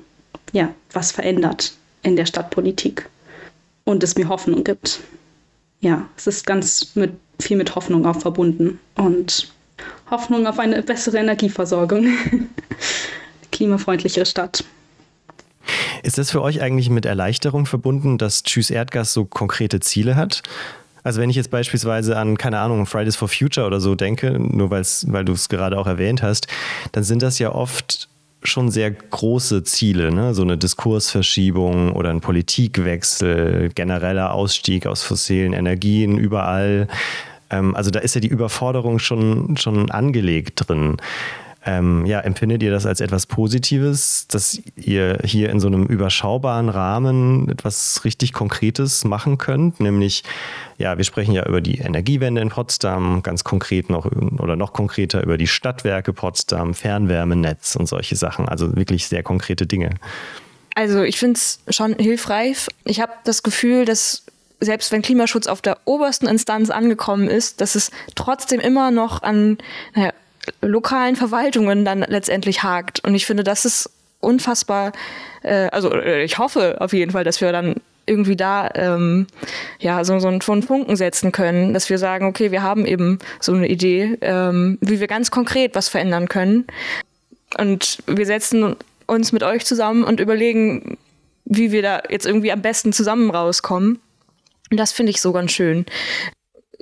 ja, 0.52 0.74
was 0.92 1.12
verändert 1.12 1.74
in 2.02 2.16
der 2.16 2.26
Stadtpolitik 2.26 3.08
und 3.84 4.02
es 4.02 4.16
mir 4.16 4.28
Hoffnung 4.28 4.64
gibt. 4.64 5.00
Ja, 5.84 6.08
es 6.16 6.26
ist 6.26 6.46
ganz 6.46 6.92
mit, 6.94 7.12
viel 7.38 7.58
mit 7.58 7.74
Hoffnung 7.74 8.06
auch 8.06 8.18
verbunden 8.18 8.80
und 8.94 9.52
Hoffnung 10.10 10.46
auf 10.46 10.58
eine 10.58 10.82
bessere 10.82 11.18
Energieversorgung. 11.18 12.06
Klimafreundlichere 13.52 14.24
Stadt. 14.24 14.64
Ist 16.02 16.16
das 16.16 16.30
für 16.30 16.40
euch 16.40 16.62
eigentlich 16.62 16.88
mit 16.88 17.04
Erleichterung 17.04 17.66
verbunden, 17.66 18.16
dass 18.16 18.44
Tschüss 18.44 18.70
Erdgas 18.70 19.12
so 19.12 19.26
konkrete 19.26 19.80
Ziele 19.80 20.16
hat? 20.16 20.42
Also 21.02 21.20
wenn 21.20 21.28
ich 21.28 21.36
jetzt 21.36 21.50
beispielsweise 21.50 22.16
an, 22.16 22.38
keine 22.38 22.60
Ahnung, 22.60 22.86
Fridays 22.86 23.16
for 23.16 23.28
Future 23.28 23.66
oder 23.66 23.78
so 23.78 23.94
denke, 23.94 24.38
nur 24.38 24.70
weil 24.70 25.24
du 25.26 25.34
es 25.34 25.50
gerade 25.50 25.76
auch 25.76 25.86
erwähnt 25.86 26.22
hast, 26.22 26.46
dann 26.92 27.04
sind 27.04 27.20
das 27.20 27.38
ja 27.38 27.54
oft 27.54 28.08
schon 28.44 28.70
sehr 28.70 28.90
große 28.90 29.64
Ziele, 29.64 30.12
ne? 30.12 30.34
so 30.34 30.42
eine 30.42 30.58
Diskursverschiebung 30.58 31.92
oder 31.92 32.10
ein 32.10 32.20
Politikwechsel, 32.20 33.70
genereller 33.74 34.32
Ausstieg 34.32 34.86
aus 34.86 35.02
fossilen 35.02 35.52
Energien 35.52 36.18
überall. 36.18 36.88
Ähm, 37.50 37.74
also 37.74 37.90
da 37.90 38.00
ist 38.00 38.14
ja 38.14 38.20
die 38.20 38.28
Überforderung 38.28 38.98
schon, 38.98 39.56
schon 39.56 39.90
angelegt 39.90 40.68
drin. 40.68 40.96
Ähm, 41.66 42.04
ja, 42.04 42.20
empfindet 42.20 42.62
ihr 42.62 42.70
das 42.70 42.84
als 42.84 43.00
etwas 43.00 43.26
Positives, 43.26 44.26
dass 44.28 44.60
ihr 44.76 45.18
hier 45.24 45.48
in 45.48 45.60
so 45.60 45.66
einem 45.66 45.86
überschaubaren 45.86 46.68
Rahmen 46.68 47.48
etwas 47.48 48.04
richtig 48.04 48.34
Konkretes 48.34 49.04
machen 49.04 49.38
könnt? 49.38 49.80
Nämlich, 49.80 50.24
ja, 50.76 50.98
wir 50.98 51.04
sprechen 51.04 51.32
ja 51.32 51.46
über 51.46 51.62
die 51.62 51.78
Energiewende 51.78 52.42
in 52.42 52.50
Potsdam, 52.50 53.22
ganz 53.22 53.44
konkret 53.44 53.88
noch 53.88 54.04
oder 54.04 54.56
noch 54.56 54.74
konkreter 54.74 55.22
über 55.22 55.38
die 55.38 55.46
Stadtwerke 55.46 56.12
Potsdam, 56.12 56.74
Fernwärmenetz 56.74 57.76
und 57.76 57.86
solche 57.86 58.16
Sachen. 58.16 58.46
Also 58.46 58.76
wirklich 58.76 59.06
sehr 59.08 59.22
konkrete 59.22 59.66
Dinge. 59.66 59.94
Also 60.74 61.02
ich 61.02 61.18
finde 61.18 61.38
es 61.38 61.60
schon 61.70 61.94
hilfreich. 61.94 62.66
Ich 62.84 63.00
habe 63.00 63.12
das 63.24 63.42
Gefühl, 63.42 63.86
dass 63.86 64.24
selbst 64.60 64.92
wenn 64.92 65.02
Klimaschutz 65.02 65.46
auf 65.46 65.62
der 65.62 65.78
obersten 65.84 66.26
Instanz 66.26 66.70
angekommen 66.70 67.28
ist, 67.28 67.60
dass 67.60 67.74
es 67.74 67.90
trotzdem 68.14 68.60
immer 68.60 68.90
noch 68.90 69.22
an 69.22 69.58
naja, 69.94 70.12
lokalen 70.60 71.16
Verwaltungen 71.16 71.84
dann 71.84 72.00
letztendlich 72.00 72.62
hakt. 72.62 73.04
Und 73.04 73.14
ich 73.14 73.26
finde, 73.26 73.44
das 73.44 73.64
ist 73.64 73.90
unfassbar, 74.20 74.92
äh, 75.42 75.68
also 75.70 75.92
äh, 75.92 76.24
ich 76.24 76.38
hoffe 76.38 76.80
auf 76.80 76.92
jeden 76.92 77.12
Fall, 77.12 77.24
dass 77.24 77.40
wir 77.40 77.52
dann 77.52 77.76
irgendwie 78.06 78.36
da 78.36 78.70
ähm, 78.74 79.26
ja 79.78 80.04
so, 80.04 80.18
so 80.18 80.28
einen, 80.28 80.42
Funken 80.42 80.96
setzen 80.96 81.32
können, 81.32 81.72
dass 81.72 81.88
wir 81.88 81.98
sagen, 81.98 82.26
okay, 82.26 82.50
wir 82.50 82.62
haben 82.62 82.84
eben 82.84 83.18
so 83.40 83.52
eine 83.52 83.68
Idee, 83.68 84.18
ähm, 84.20 84.78
wie 84.80 85.00
wir 85.00 85.06
ganz 85.06 85.30
konkret 85.30 85.74
was 85.74 85.88
verändern 85.88 86.28
können. 86.28 86.66
Und 87.58 87.98
wir 88.06 88.26
setzen 88.26 88.76
uns 89.06 89.32
mit 89.32 89.42
euch 89.42 89.64
zusammen 89.64 90.04
und 90.04 90.20
überlegen, 90.20 90.98
wie 91.44 91.72
wir 91.72 91.82
da 91.82 92.02
jetzt 92.08 92.26
irgendwie 92.26 92.52
am 92.52 92.62
besten 92.62 92.92
zusammen 92.92 93.30
rauskommen. 93.30 94.00
Und 94.70 94.76
das 94.78 94.92
finde 94.92 95.10
ich 95.10 95.20
so 95.20 95.32
ganz 95.32 95.52
schön 95.52 95.86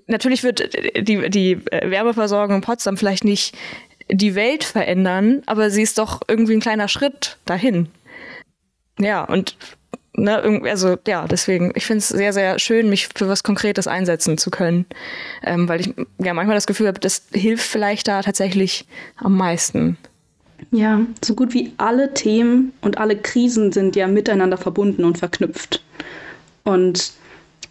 natürlich 0.07 0.43
wird 0.43 0.75
die, 0.97 1.31
die 1.31 1.65
Wärmeversorgung 1.65 2.57
in 2.57 2.63
Potsdam 2.63 2.97
vielleicht 2.97 3.25
nicht 3.25 3.55
die 4.11 4.35
Welt 4.35 4.65
verändern, 4.65 5.43
aber 5.47 5.71
sie 5.71 5.83
ist 5.83 5.99
doch 5.99 6.21
irgendwie 6.29 6.55
ein 6.55 6.61
kleiner 6.61 6.89
Schritt 6.89 7.39
dahin. 7.45 7.89
Ja, 8.99 9.25
und 9.25 9.57
ne, 10.15 10.63
also 10.65 10.97
ja, 11.07 11.27
deswegen, 11.27 11.73
ich 11.75 11.87
finde 11.87 11.99
es 11.99 12.09
sehr, 12.09 12.33
sehr 12.33 12.59
schön, 12.59 12.89
mich 12.89 13.09
für 13.15 13.29
was 13.29 13.43
Konkretes 13.43 13.87
einsetzen 13.87 14.39
zu 14.39 14.51
können. 14.51 14.87
Ähm, 15.43 15.69
weil 15.69 15.81
ich 15.81 15.95
ja 16.19 16.35
manchmal 16.35 16.57
das 16.57 16.67
Gefühl 16.67 16.89
habe, 16.89 17.01
das 17.01 17.23
hilft 17.33 17.67
vielleicht 17.67 18.09
da 18.09 18.23
tatsächlich 18.23 18.87
am 19.17 19.37
meisten. 19.37 19.97
Ja, 20.71 21.01
so 21.25 21.35
gut 21.35 21.55
wie 21.55 21.73
alle 21.77 22.15
Themen 22.15 22.73
und 22.83 22.99
alle 22.99 23.17
Krisen 23.17 23.73
sind 23.73 23.97
ja 23.97 24.07
miteinander 24.07 24.57
verbunden 24.57 25.05
und 25.05 25.19
verknüpft. 25.19 25.83
Und 26.65 27.13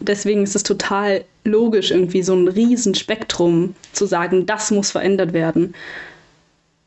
deswegen 0.00 0.42
ist 0.42 0.54
es 0.54 0.62
total 0.62 1.24
logisch, 1.44 1.90
irgendwie 1.90 2.22
so 2.22 2.34
ein 2.34 2.48
Riesenspektrum 2.48 3.74
zu 3.92 4.06
sagen, 4.06 4.46
das 4.46 4.70
muss 4.70 4.90
verändert 4.90 5.32
werden. 5.32 5.74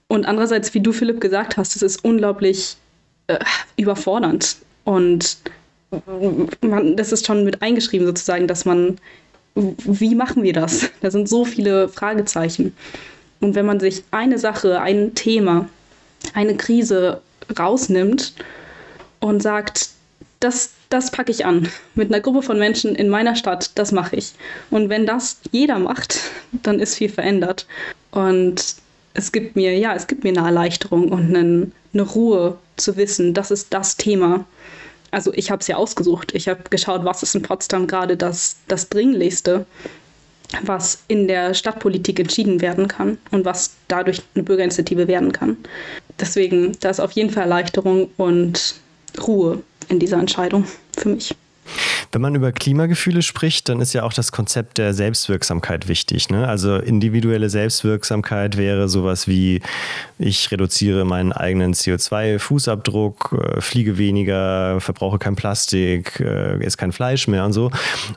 Und 0.07 0.25
andererseits, 0.25 0.73
wie 0.73 0.81
du, 0.81 0.91
Philipp, 0.91 1.19
gesagt 1.19 1.57
hast, 1.57 1.75
es 1.75 1.81
ist 1.81 2.03
unglaublich 2.03 2.77
äh, 3.27 3.39
überfordernd. 3.75 4.57
Und 4.83 5.37
man, 6.61 6.95
das 6.95 7.11
ist 7.11 7.25
schon 7.25 7.43
mit 7.43 7.61
eingeschrieben 7.61 8.05
sozusagen, 8.07 8.47
dass 8.47 8.65
man, 8.65 8.97
wie 9.55 10.15
machen 10.15 10.43
wir 10.43 10.53
das? 10.53 10.89
Da 11.01 11.11
sind 11.11 11.29
so 11.29 11.45
viele 11.45 11.89
Fragezeichen. 11.89 12.75
Und 13.39 13.55
wenn 13.55 13.65
man 13.65 13.79
sich 13.79 14.03
eine 14.11 14.37
Sache, 14.37 14.81
ein 14.81 15.15
Thema, 15.15 15.69
eine 16.33 16.55
Krise 16.55 17.21
rausnimmt 17.57 18.33
und 19.19 19.41
sagt, 19.41 19.89
das, 20.39 20.71
das 20.89 21.11
packe 21.11 21.31
ich 21.31 21.45
an. 21.45 21.69
Mit 21.95 22.11
einer 22.11 22.21
Gruppe 22.21 22.41
von 22.41 22.59
Menschen 22.59 22.95
in 22.95 23.09
meiner 23.09 23.35
Stadt, 23.35 23.71
das 23.75 23.91
mache 23.91 24.15
ich. 24.15 24.33
Und 24.69 24.89
wenn 24.89 25.05
das 25.05 25.39
jeder 25.51 25.79
macht, 25.79 26.19
dann 26.51 26.79
ist 26.79 26.95
viel 26.95 27.09
verändert. 27.09 27.67
Und 28.11 28.75
es 29.13 29.31
gibt 29.31 29.55
mir, 29.55 29.77
ja, 29.77 29.93
es 29.95 30.07
gibt 30.07 30.23
mir 30.23 30.29
eine 30.37 30.47
Erleichterung 30.47 31.09
und 31.09 31.35
einen, 31.35 31.71
eine 31.93 32.03
Ruhe 32.03 32.57
zu 32.75 32.97
wissen, 32.97 33.33
das 33.33 33.51
ist 33.51 33.73
das 33.73 33.97
Thema. 33.97 34.45
Also 35.11 35.33
ich 35.33 35.49
habe 35.49 35.61
es 35.61 35.67
ja 35.67 35.77
ausgesucht. 35.77 36.33
Ich 36.35 36.47
habe 36.49 36.63
geschaut, 36.69 37.05
was 37.05 37.23
ist 37.23 37.35
in 37.35 37.41
Potsdam 37.41 37.87
gerade 37.87 38.17
das, 38.17 38.57
das 38.67 38.89
Dringlichste, 38.89 39.65
was 40.63 41.03
in 41.07 41.27
der 41.27 41.53
Stadtpolitik 41.53 42.19
entschieden 42.19 42.61
werden 42.61 42.87
kann 42.87 43.17
und 43.31 43.45
was 43.45 43.71
dadurch 43.87 44.21
eine 44.35 44.43
Bürgerinitiative 44.43 45.07
werden 45.07 45.31
kann. 45.31 45.57
Deswegen, 46.19 46.77
da 46.81 46.89
ist 46.89 46.99
auf 46.99 47.11
jeden 47.11 47.29
Fall 47.29 47.43
Erleichterung 47.43 48.09
und 48.17 48.75
Ruhe 49.21 49.61
in 49.89 49.99
dieser 49.99 50.17
Entscheidung 50.17 50.65
für 50.97 51.09
mich. 51.09 51.35
Wenn 52.11 52.21
man 52.21 52.35
über 52.35 52.51
Klimagefühle 52.51 53.21
spricht, 53.21 53.69
dann 53.69 53.81
ist 53.81 53.93
ja 53.93 54.03
auch 54.03 54.13
das 54.13 54.31
Konzept 54.31 54.77
der 54.77 54.93
Selbstwirksamkeit 54.93 55.87
wichtig. 55.87 56.29
Ne? 56.29 56.47
Also 56.47 56.77
individuelle 56.77 57.49
Selbstwirksamkeit 57.49 58.57
wäre 58.57 58.87
sowas 58.87 59.27
wie, 59.27 59.61
ich 60.17 60.49
reduziere 60.51 61.05
meinen 61.05 61.33
eigenen 61.33 61.73
CO2-Fußabdruck, 61.73 63.57
äh, 63.57 63.61
fliege 63.61 63.97
weniger, 63.97 64.79
verbrauche 64.79 65.19
kein 65.19 65.35
Plastik, 65.35 66.19
äh, 66.19 66.63
esse 66.63 66.77
kein 66.77 66.91
Fleisch 66.91 67.27
mehr 67.27 67.43
und 67.43 67.53
so. 67.53 67.71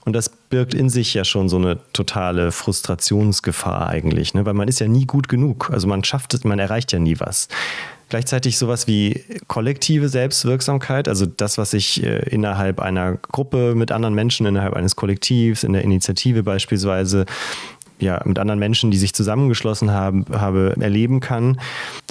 Und 0.04 0.12
das 0.12 0.28
birgt 0.28 0.74
in 0.74 0.90
sich 0.90 1.14
ja 1.14 1.24
schon 1.24 1.48
so 1.48 1.56
eine 1.56 1.78
totale 1.92 2.52
Frustrationsgefahr 2.52 3.88
eigentlich, 3.88 4.34
ne? 4.34 4.46
weil 4.46 4.54
man 4.54 4.68
ist 4.68 4.78
ja 4.78 4.88
nie 4.88 5.06
gut 5.06 5.28
genug. 5.28 5.70
Also 5.72 5.88
man 5.88 6.04
schafft 6.04 6.34
es, 6.34 6.44
man 6.44 6.58
erreicht 6.58 6.92
ja 6.92 6.98
nie 6.98 7.18
was 7.18 7.48
gleichzeitig 8.08 8.58
sowas 8.58 8.86
wie 8.86 9.24
kollektive 9.46 10.08
Selbstwirksamkeit, 10.08 11.08
also 11.08 11.26
das, 11.26 11.58
was 11.58 11.74
ich 11.74 12.02
äh, 12.02 12.28
innerhalb 12.28 12.80
einer 12.80 13.14
Gruppe 13.16 13.74
mit 13.74 13.92
anderen 13.92 14.14
Menschen, 14.14 14.46
innerhalb 14.46 14.74
eines 14.74 14.96
Kollektivs, 14.96 15.64
in 15.64 15.72
der 15.72 15.82
Initiative 15.82 16.42
beispielsweise, 16.42 17.26
ja, 18.00 18.20
mit 18.24 18.38
anderen 18.38 18.60
Menschen, 18.60 18.90
die 18.90 18.96
sich 18.96 19.12
zusammengeschlossen 19.12 19.90
haben, 19.90 20.24
habe, 20.30 20.74
erleben 20.78 21.20
kann, 21.20 21.60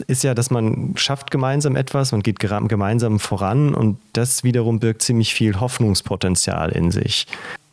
ist 0.07 0.23
ja, 0.23 0.33
dass 0.33 0.51
man 0.51 0.93
schafft 0.95 1.31
gemeinsam 1.31 1.75
etwas, 1.75 2.11
man 2.11 2.23
geht 2.23 2.39
gemeinsam 2.39 3.19
voran 3.19 3.73
und 3.73 3.97
das 4.13 4.43
wiederum 4.43 4.79
birgt 4.79 5.01
ziemlich 5.01 5.33
viel 5.33 5.59
Hoffnungspotenzial 5.59 6.71
in 6.71 6.91
sich. 6.91 7.27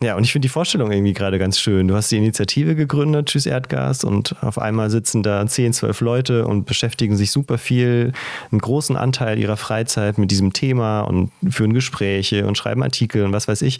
Ja, 0.04 0.16
und 0.16 0.24
ich 0.24 0.32
finde 0.32 0.44
die 0.44 0.50
Vorstellung 0.50 0.92
irgendwie 0.92 1.14
gerade 1.14 1.38
ganz 1.38 1.58
schön. 1.58 1.88
Du 1.88 1.94
hast 1.94 2.10
die 2.10 2.18
Initiative 2.18 2.74
gegründet, 2.74 3.28
Tschüss 3.28 3.46
Erdgas, 3.46 4.04
und 4.04 4.36
auf 4.42 4.58
einmal 4.58 4.90
sitzen 4.90 5.22
da 5.22 5.46
10, 5.46 5.72
12 5.72 6.02
Leute 6.02 6.46
und 6.46 6.66
beschäftigen 6.66 7.16
sich 7.16 7.30
super 7.30 7.56
viel, 7.56 8.12
einen 8.52 8.60
großen 8.60 8.98
Anteil 8.98 9.38
ihrer 9.38 9.56
Freizeit 9.56 10.18
mit 10.18 10.30
diesem 10.30 10.52
Thema 10.52 11.00
und 11.00 11.30
führen 11.48 11.72
Gespräche 11.72 12.46
und 12.46 12.58
schreiben 12.58 12.82
Artikel 12.82 13.24
und 13.24 13.32
was 13.32 13.48
weiß 13.48 13.62
ich. 13.62 13.78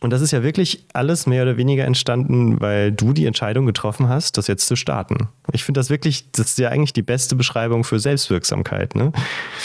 Und 0.00 0.10
das 0.10 0.20
ist 0.20 0.30
ja 0.30 0.44
wirklich 0.44 0.84
alles 0.92 1.26
mehr 1.26 1.42
oder 1.42 1.56
weniger 1.56 1.84
entstanden, 1.84 2.60
weil 2.60 2.92
du 2.92 3.12
die 3.12 3.26
Entscheidung 3.26 3.66
getroffen 3.66 4.08
hast, 4.08 4.38
das 4.38 4.46
jetzt 4.46 4.66
zu 4.66 4.76
starten. 4.76 5.28
Ich 5.52 5.64
finde 5.64 5.80
das 5.80 5.90
wirklich, 5.90 6.30
das 6.30 6.50
ist 6.50 6.58
ja 6.58 6.68
eigentlich 6.68 6.92
die 6.92 7.02
beste 7.02 7.34
Beschreibung 7.34 7.82
für 7.82 7.98
Selbstwirksamkeit. 7.98 8.94
Ne? 8.94 9.12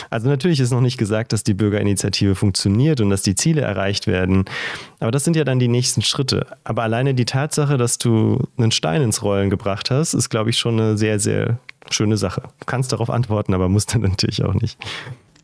Also 0.10 0.30
natürlich 0.30 0.60
ist 0.60 0.72
noch 0.72 0.82
nicht 0.82 0.98
gesagt, 0.98 1.34
dass 1.34 1.44
die 1.44 1.54
Bürgerinitiative 1.54 2.34
funktioniert 2.34 3.00
und 3.00 3.12
dass 3.12 3.22
die 3.22 3.36
Ziele 3.36 3.62
erreicht 3.62 4.08
werden. 4.08 4.46
Aber 5.00 5.12
das 5.12 5.24
sind 5.24 5.36
ja 5.36 5.44
dann 5.44 5.60
die 5.60 5.68
nächsten 5.68 6.02
Schritte. 6.02 6.48
Aber 6.64 6.82
alleine 6.82 7.14
die 7.14 7.26
Tatsache, 7.26 7.78
dass 7.78 8.00
du 8.00 8.40
einen 8.58 8.72
Stein 8.72 9.04
ins 9.04 9.22
Rollen 9.22 9.52
gebracht 9.52 9.92
hast, 9.92 10.16
ist, 10.16 10.30
glaube 10.30 10.50
ich, 10.50 10.58
schon 10.58 10.80
eine 10.80 10.98
sehr, 10.98 11.20
sehr 11.20 11.60
schöne 11.92 12.18
Sache. 12.18 12.42
Du 12.60 12.66
kannst 12.66 12.92
darauf 12.92 13.12
antworten, 13.12 13.54
aber 13.54 13.70
musst 13.70 13.94
dann 13.94 14.02
natürlich 14.10 14.44
auch 14.44 14.56
nicht. 14.56 14.80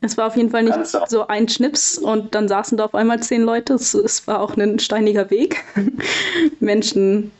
Es 0.01 0.17
war 0.17 0.27
auf 0.27 0.37
jeden 0.37 0.49
Fall 0.49 0.63
nicht 0.63 0.79
so 1.07 1.27
ein 1.27 1.49
Schnips 1.49 1.97
und 1.97 2.33
dann 2.33 2.47
saßen 2.47 2.77
da 2.77 2.85
auf 2.85 2.95
einmal 2.95 3.21
zehn 3.21 3.41
Leute. 3.41 3.73
Es, 3.73 3.93
es 3.93 4.25
war 4.27 4.41
auch 4.41 4.55
ein 4.55 4.79
steiniger 4.79 5.29
Weg, 5.29 5.63
Menschen 6.59 7.31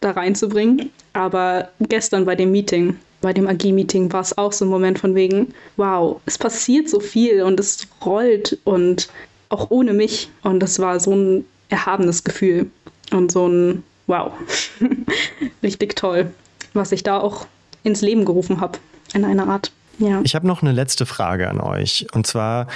da 0.00 0.12
reinzubringen. 0.12 0.90
Aber 1.12 1.68
gestern 1.80 2.24
bei 2.24 2.34
dem 2.34 2.50
Meeting, 2.50 2.96
Bei 3.20 3.32
dem 3.32 3.48
AG-Meeting 3.48 4.12
war 4.12 4.20
es 4.20 4.36
auch 4.38 4.52
so 4.52 4.64
ein 4.64 4.68
Moment 4.68 4.98
von 4.98 5.14
wegen, 5.14 5.52
wow, 5.76 6.20
es 6.26 6.38
passiert 6.38 6.88
so 6.88 7.00
viel 7.00 7.42
und 7.42 7.58
es 7.58 7.86
rollt 8.04 8.58
und 8.64 9.08
auch 9.48 9.70
ohne 9.70 9.92
mich. 9.92 10.30
Und 10.42 10.60
das 10.60 10.78
war 10.78 11.00
so 11.00 11.12
ein 11.14 11.44
erhabenes 11.68 12.22
Gefühl 12.24 12.70
und 13.12 13.32
so 13.32 13.48
ein 13.48 13.82
Wow, 14.06 14.32
richtig 15.62 15.94
toll, 15.94 16.32
was 16.72 16.92
ich 16.92 17.02
da 17.02 17.20
auch 17.20 17.46
ins 17.82 18.00
Leben 18.00 18.24
gerufen 18.24 18.60
habe, 18.62 18.78
in 19.12 19.24
einer 19.24 19.46
Art. 19.48 19.70
Ja. 19.98 20.20
Ich 20.24 20.34
habe 20.34 20.46
noch 20.46 20.62
eine 20.62 20.72
letzte 20.72 21.06
Frage 21.06 21.48
an 21.48 21.60
euch. 21.60 22.06
Und 22.12 22.26
zwar, 22.26 22.66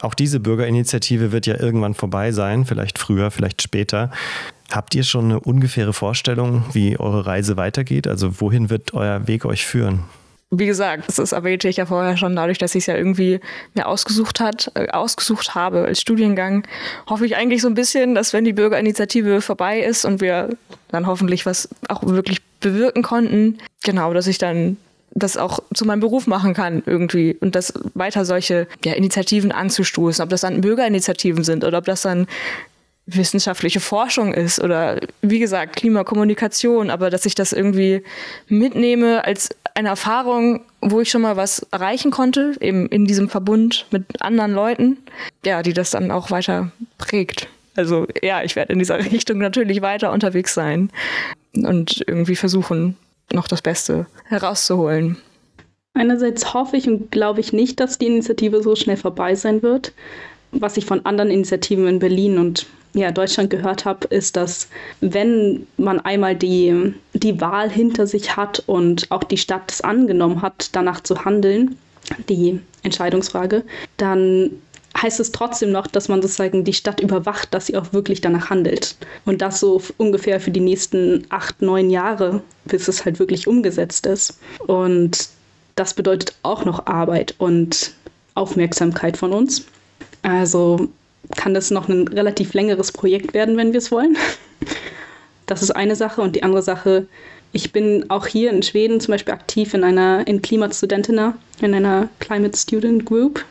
auch 0.00 0.14
diese 0.14 0.40
Bürgerinitiative 0.40 1.32
wird 1.32 1.46
ja 1.46 1.58
irgendwann 1.58 1.94
vorbei 1.94 2.32
sein, 2.32 2.66
vielleicht 2.66 2.98
früher, 2.98 3.30
vielleicht 3.30 3.62
später. 3.62 4.10
Habt 4.70 4.94
ihr 4.94 5.04
schon 5.04 5.26
eine 5.26 5.40
ungefähre 5.40 5.92
Vorstellung, 5.92 6.64
wie 6.72 6.98
eure 6.98 7.26
Reise 7.26 7.56
weitergeht? 7.56 8.06
Also 8.06 8.40
wohin 8.40 8.68
wird 8.68 8.94
euer 8.94 9.26
Weg 9.26 9.44
euch 9.44 9.64
führen? 9.64 10.04
wie 10.50 10.66
gesagt, 10.66 11.18
das 11.18 11.32
erwähnte 11.32 11.68
ich 11.68 11.76
ja 11.76 11.86
vorher 11.86 12.16
schon, 12.16 12.36
dadurch, 12.36 12.58
dass 12.58 12.74
ich 12.74 12.82
es 12.82 12.86
ja 12.86 12.96
irgendwie 12.96 13.40
mir 13.74 13.86
ausgesucht 13.86 14.38
hat, 14.38 14.70
äh, 14.74 14.88
ausgesucht 14.90 15.54
habe 15.54 15.84
als 15.84 16.00
Studiengang, 16.00 16.66
hoffe 17.08 17.26
ich 17.26 17.36
eigentlich 17.36 17.62
so 17.62 17.68
ein 17.68 17.74
bisschen, 17.74 18.14
dass 18.14 18.32
wenn 18.32 18.44
die 18.44 18.52
Bürgerinitiative 18.52 19.40
vorbei 19.40 19.80
ist 19.80 20.04
und 20.04 20.20
wir 20.20 20.50
dann 20.88 21.06
hoffentlich 21.06 21.46
was 21.46 21.68
auch 21.88 22.04
wirklich 22.04 22.38
bewirken 22.60 23.02
konnten, 23.02 23.58
genau, 23.82 24.14
dass 24.14 24.28
ich 24.28 24.38
dann 24.38 24.76
das 25.16 25.36
auch 25.36 25.60
zu 25.74 25.86
meinem 25.86 26.00
Beruf 26.00 26.26
machen 26.26 26.54
kann 26.54 26.82
irgendwie 26.84 27.36
und 27.40 27.54
das 27.54 27.72
weiter 27.94 28.24
solche 28.24 28.68
ja, 28.84 28.92
Initiativen 28.92 29.50
anzustoßen, 29.50 30.22
ob 30.22 30.28
das 30.28 30.42
dann 30.42 30.60
Bürgerinitiativen 30.60 31.42
sind 31.42 31.64
oder 31.64 31.78
ob 31.78 31.86
das 31.86 32.02
dann 32.02 32.26
wissenschaftliche 33.06 33.80
Forschung 33.80 34.34
ist 34.34 34.60
oder 34.60 35.00
wie 35.22 35.38
gesagt 35.38 35.76
Klimakommunikation, 35.76 36.90
aber 36.90 37.08
dass 37.08 37.24
ich 37.24 37.34
das 37.34 37.52
irgendwie 37.52 38.02
mitnehme 38.48 39.24
als 39.24 39.48
eine 39.74 39.88
Erfahrung, 39.88 40.64
wo 40.80 41.00
ich 41.00 41.10
schon 41.10 41.22
mal 41.22 41.36
was 41.36 41.60
erreichen 41.70 42.10
konnte, 42.10 42.54
eben 42.60 42.86
in 42.88 43.06
diesem 43.06 43.28
Verbund 43.28 43.86
mit 43.90 44.04
anderen 44.20 44.52
Leuten, 44.52 44.98
ja, 45.44 45.62
die 45.62 45.72
das 45.72 45.90
dann 45.90 46.10
auch 46.10 46.30
weiter 46.30 46.72
prägt. 46.98 47.48
Also 47.76 48.06
ja, 48.22 48.42
ich 48.42 48.56
werde 48.56 48.72
in 48.72 48.78
dieser 48.80 48.98
Richtung 49.12 49.38
natürlich 49.38 49.82
weiter 49.82 50.12
unterwegs 50.12 50.54
sein 50.54 50.90
und 51.54 52.02
irgendwie 52.06 52.36
versuchen, 52.36 52.96
noch 53.32 53.48
das 53.48 53.62
Beste 53.62 54.06
herauszuholen. 54.24 55.16
Einerseits 55.94 56.52
hoffe 56.52 56.76
ich 56.76 56.86
und 56.86 57.10
glaube 57.10 57.40
ich 57.40 57.52
nicht, 57.52 57.80
dass 57.80 57.98
die 57.98 58.06
Initiative 58.06 58.62
so 58.62 58.76
schnell 58.76 58.98
vorbei 58.98 59.34
sein 59.34 59.62
wird. 59.62 59.92
Was 60.52 60.76
ich 60.76 60.84
von 60.84 61.04
anderen 61.06 61.30
Initiativen 61.30 61.88
in 61.88 61.98
Berlin 61.98 62.38
und 62.38 62.66
ja, 62.92 63.10
Deutschland 63.12 63.50
gehört 63.50 63.84
habe, 63.84 64.06
ist, 64.08 64.36
dass 64.36 64.68
wenn 65.00 65.66
man 65.76 66.00
einmal 66.00 66.34
die, 66.34 66.94
die 67.12 67.40
Wahl 67.40 67.70
hinter 67.70 68.06
sich 68.06 68.36
hat 68.36 68.62
und 68.66 69.10
auch 69.10 69.24
die 69.24 69.36
Stadt 69.36 69.70
es 69.70 69.80
angenommen 69.82 70.40
hat, 70.40 70.70
danach 70.72 71.00
zu 71.02 71.24
handeln, 71.24 71.76
die 72.28 72.60
Entscheidungsfrage, 72.82 73.64
dann 73.98 74.50
heißt 74.96 75.20
es 75.20 75.32
trotzdem 75.32 75.72
noch, 75.72 75.86
dass 75.86 76.08
man 76.08 76.22
sozusagen 76.22 76.64
die 76.64 76.72
Stadt 76.72 77.00
überwacht, 77.00 77.52
dass 77.52 77.66
sie 77.66 77.76
auch 77.76 77.92
wirklich 77.92 78.20
danach 78.20 78.50
handelt. 78.50 78.96
Und 79.24 79.42
das 79.42 79.60
so 79.60 79.82
ungefähr 79.98 80.40
für 80.40 80.50
die 80.50 80.60
nächsten 80.60 81.24
acht, 81.28 81.60
neun 81.62 81.90
Jahre, 81.90 82.42
bis 82.64 82.88
es 82.88 83.04
halt 83.04 83.18
wirklich 83.18 83.46
umgesetzt 83.46 84.06
ist. 84.06 84.38
Und 84.66 85.28
das 85.74 85.94
bedeutet 85.94 86.34
auch 86.42 86.64
noch 86.64 86.86
Arbeit 86.86 87.34
und 87.38 87.92
Aufmerksamkeit 88.34 89.16
von 89.16 89.32
uns. 89.32 89.66
Also 90.22 90.88
kann 91.36 91.54
das 91.54 91.70
noch 91.70 91.88
ein 91.88 92.08
relativ 92.08 92.54
längeres 92.54 92.92
Projekt 92.92 93.34
werden, 93.34 93.56
wenn 93.56 93.72
wir 93.72 93.78
es 93.78 93.90
wollen. 93.90 94.16
Das 95.48 95.62
ist 95.62 95.70
eine 95.70 95.94
Sache. 95.94 96.22
Und 96.22 96.34
die 96.34 96.42
andere 96.42 96.60
Sache, 96.60 97.06
ich 97.52 97.70
bin 97.70 98.10
auch 98.10 98.26
hier 98.26 98.50
in 98.50 98.64
Schweden 98.64 99.00
zum 99.00 99.12
Beispiel 99.12 99.32
aktiv 99.32 99.74
in 99.74 99.84
einer 99.84 100.26
in 100.26 100.42
Klimastudentinnen, 100.42 101.34
in 101.60 101.72
einer 101.72 102.08
Climate 102.18 102.58
Student 102.58 103.06
Group. 103.06 103.44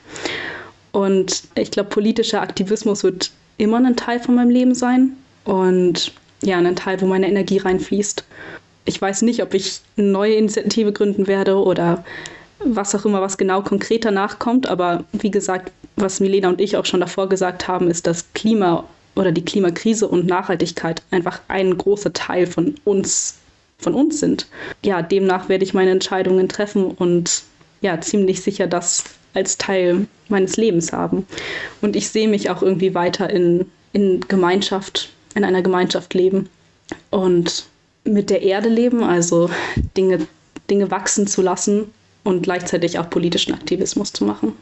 Und 0.96 1.44
ich 1.56 1.72
glaube, 1.72 1.90
politischer 1.90 2.42
Aktivismus 2.42 3.04
wird 3.04 3.32
immer 3.58 3.86
ein 3.86 3.98
Teil 3.98 4.22
von 4.22 4.36
meinem 4.36 4.50
Leben 4.50 4.74
sein. 4.74 5.18
Und 5.44 6.14
ja, 6.42 6.58
ein 6.58 6.76
Teil, 6.78 7.02
wo 7.02 7.06
meine 7.06 7.28
Energie 7.28 7.58
reinfließt. 7.58 8.24
Ich 8.86 9.02
weiß 9.02 9.24
nicht, 9.24 9.44
ob 9.44 9.54
ich 9.54 9.82
eine 9.98 10.08
neue 10.08 10.36
Initiative 10.36 10.94
gründen 10.94 11.28
werde 11.28 11.62
oder 11.62 12.06
was 12.64 12.96
auch 12.96 13.04
immer, 13.04 13.22
was 13.22 13.38
genau 13.38 13.62
konkreter 13.62 14.12
nachkommt. 14.12 14.68
Aber 14.68 15.04
wie 15.12 15.32
gesagt, 15.32 15.74
was 15.98 16.22
Milena 16.22 16.48
und 16.48 16.62
ich 16.62 16.78
auch 16.78 16.86
schon 16.86 17.02
davor 17.02 17.28
gesagt 17.28 17.68
haben, 17.68 17.90
ist, 17.90 18.08
dass 18.08 18.32
Klima 18.32 18.86
oder 19.18 19.34
die 19.34 19.44
Klimakrise 19.44 20.08
und 20.08 20.28
Nachhaltigkeit 20.28 21.02
einfach 21.12 21.42
ein 21.50 21.78
großer 21.78 22.14
Teil 22.14 22.48
von 22.48 22.76
uns, 22.86 23.40
von 23.80 23.96
uns 23.96 24.22
sind. 24.22 24.48
Ja, 24.82 25.02
demnach 25.02 25.50
werde 25.50 25.66
ich 25.66 25.74
meine 25.74 25.92
Entscheidungen 25.92 26.48
treffen 26.48 26.86
und 26.86 27.44
ja, 27.82 28.00
ziemlich 28.00 28.42
sicher 28.42 28.68
das 28.68 29.04
als 29.36 29.58
Teil 29.58 30.08
meines 30.30 30.58
Lebens 30.58 30.92
haben. 30.92 31.28
Und 31.82 31.96
ich 31.96 32.10
sehe 32.10 32.28
mich 32.28 32.50
auch 32.50 32.62
irgendwie 32.62 32.96
weiter 32.96 33.30
in, 33.30 33.66
in 33.94 34.22
Gemeinschaft, 34.28 35.10
in 35.36 35.44
einer 35.44 35.62
Gemeinschaft 35.62 36.14
leben 36.14 36.50
und 37.12 37.66
mit 38.04 38.30
der 38.30 38.42
Erde 38.42 38.70
leben, 38.70 39.04
also 39.04 39.50
Dinge, 39.98 40.28
Dinge 40.70 40.92
wachsen 40.92 41.28
zu 41.28 41.42
lassen 41.42 41.92
und 42.24 42.44
gleichzeitig 42.44 43.00
auch 43.00 43.10
politischen 43.10 43.54
Aktivismus 43.54 44.14
zu 44.14 44.26
machen. 44.26 44.54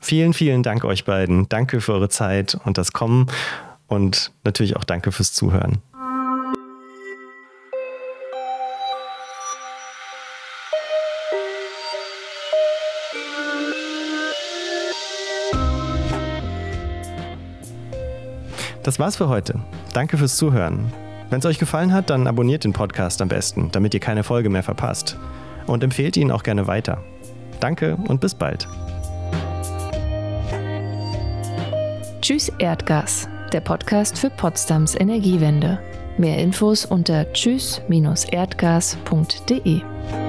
Vielen, 0.00 0.34
vielen 0.34 0.62
Dank 0.62 0.84
euch 0.84 1.04
beiden. 1.04 1.48
Danke 1.48 1.80
für 1.80 1.92
eure 1.92 2.08
Zeit 2.08 2.58
und 2.64 2.76
das 2.76 2.92
Kommen 2.92 3.26
und 3.86 4.32
natürlich 4.44 4.76
auch 4.76 4.84
danke 4.84 5.12
fürs 5.12 5.32
Zuhören. 5.32 5.78
Das 18.82 18.98
war's 18.98 19.16
für 19.16 19.28
heute. 19.28 19.60
Danke 19.92 20.18
fürs 20.18 20.36
Zuhören. 20.36 20.92
Wenn 21.30 21.38
es 21.38 21.46
euch 21.46 21.58
gefallen 21.58 21.92
hat, 21.92 22.10
dann 22.10 22.26
abonniert 22.26 22.64
den 22.64 22.72
Podcast 22.72 23.22
am 23.22 23.28
besten, 23.28 23.70
damit 23.72 23.94
ihr 23.94 24.00
keine 24.00 24.24
Folge 24.24 24.50
mehr 24.50 24.62
verpasst. 24.62 25.16
Und 25.66 25.84
empfehlt 25.84 26.16
ihn 26.16 26.30
auch 26.30 26.42
gerne 26.42 26.66
weiter. 26.66 27.02
Danke 27.60 27.96
und 28.08 28.20
bis 28.20 28.34
bald. 28.34 28.68
Tschüss 32.20 32.52
Erdgas, 32.58 33.28
der 33.52 33.60
Podcast 33.60 34.18
für 34.18 34.30
Potsdams 34.30 34.94
Energiewende. 34.94 35.78
Mehr 36.18 36.38
Infos 36.38 36.84
unter 36.84 37.32
tschüss-erdgas.de. 37.32 40.21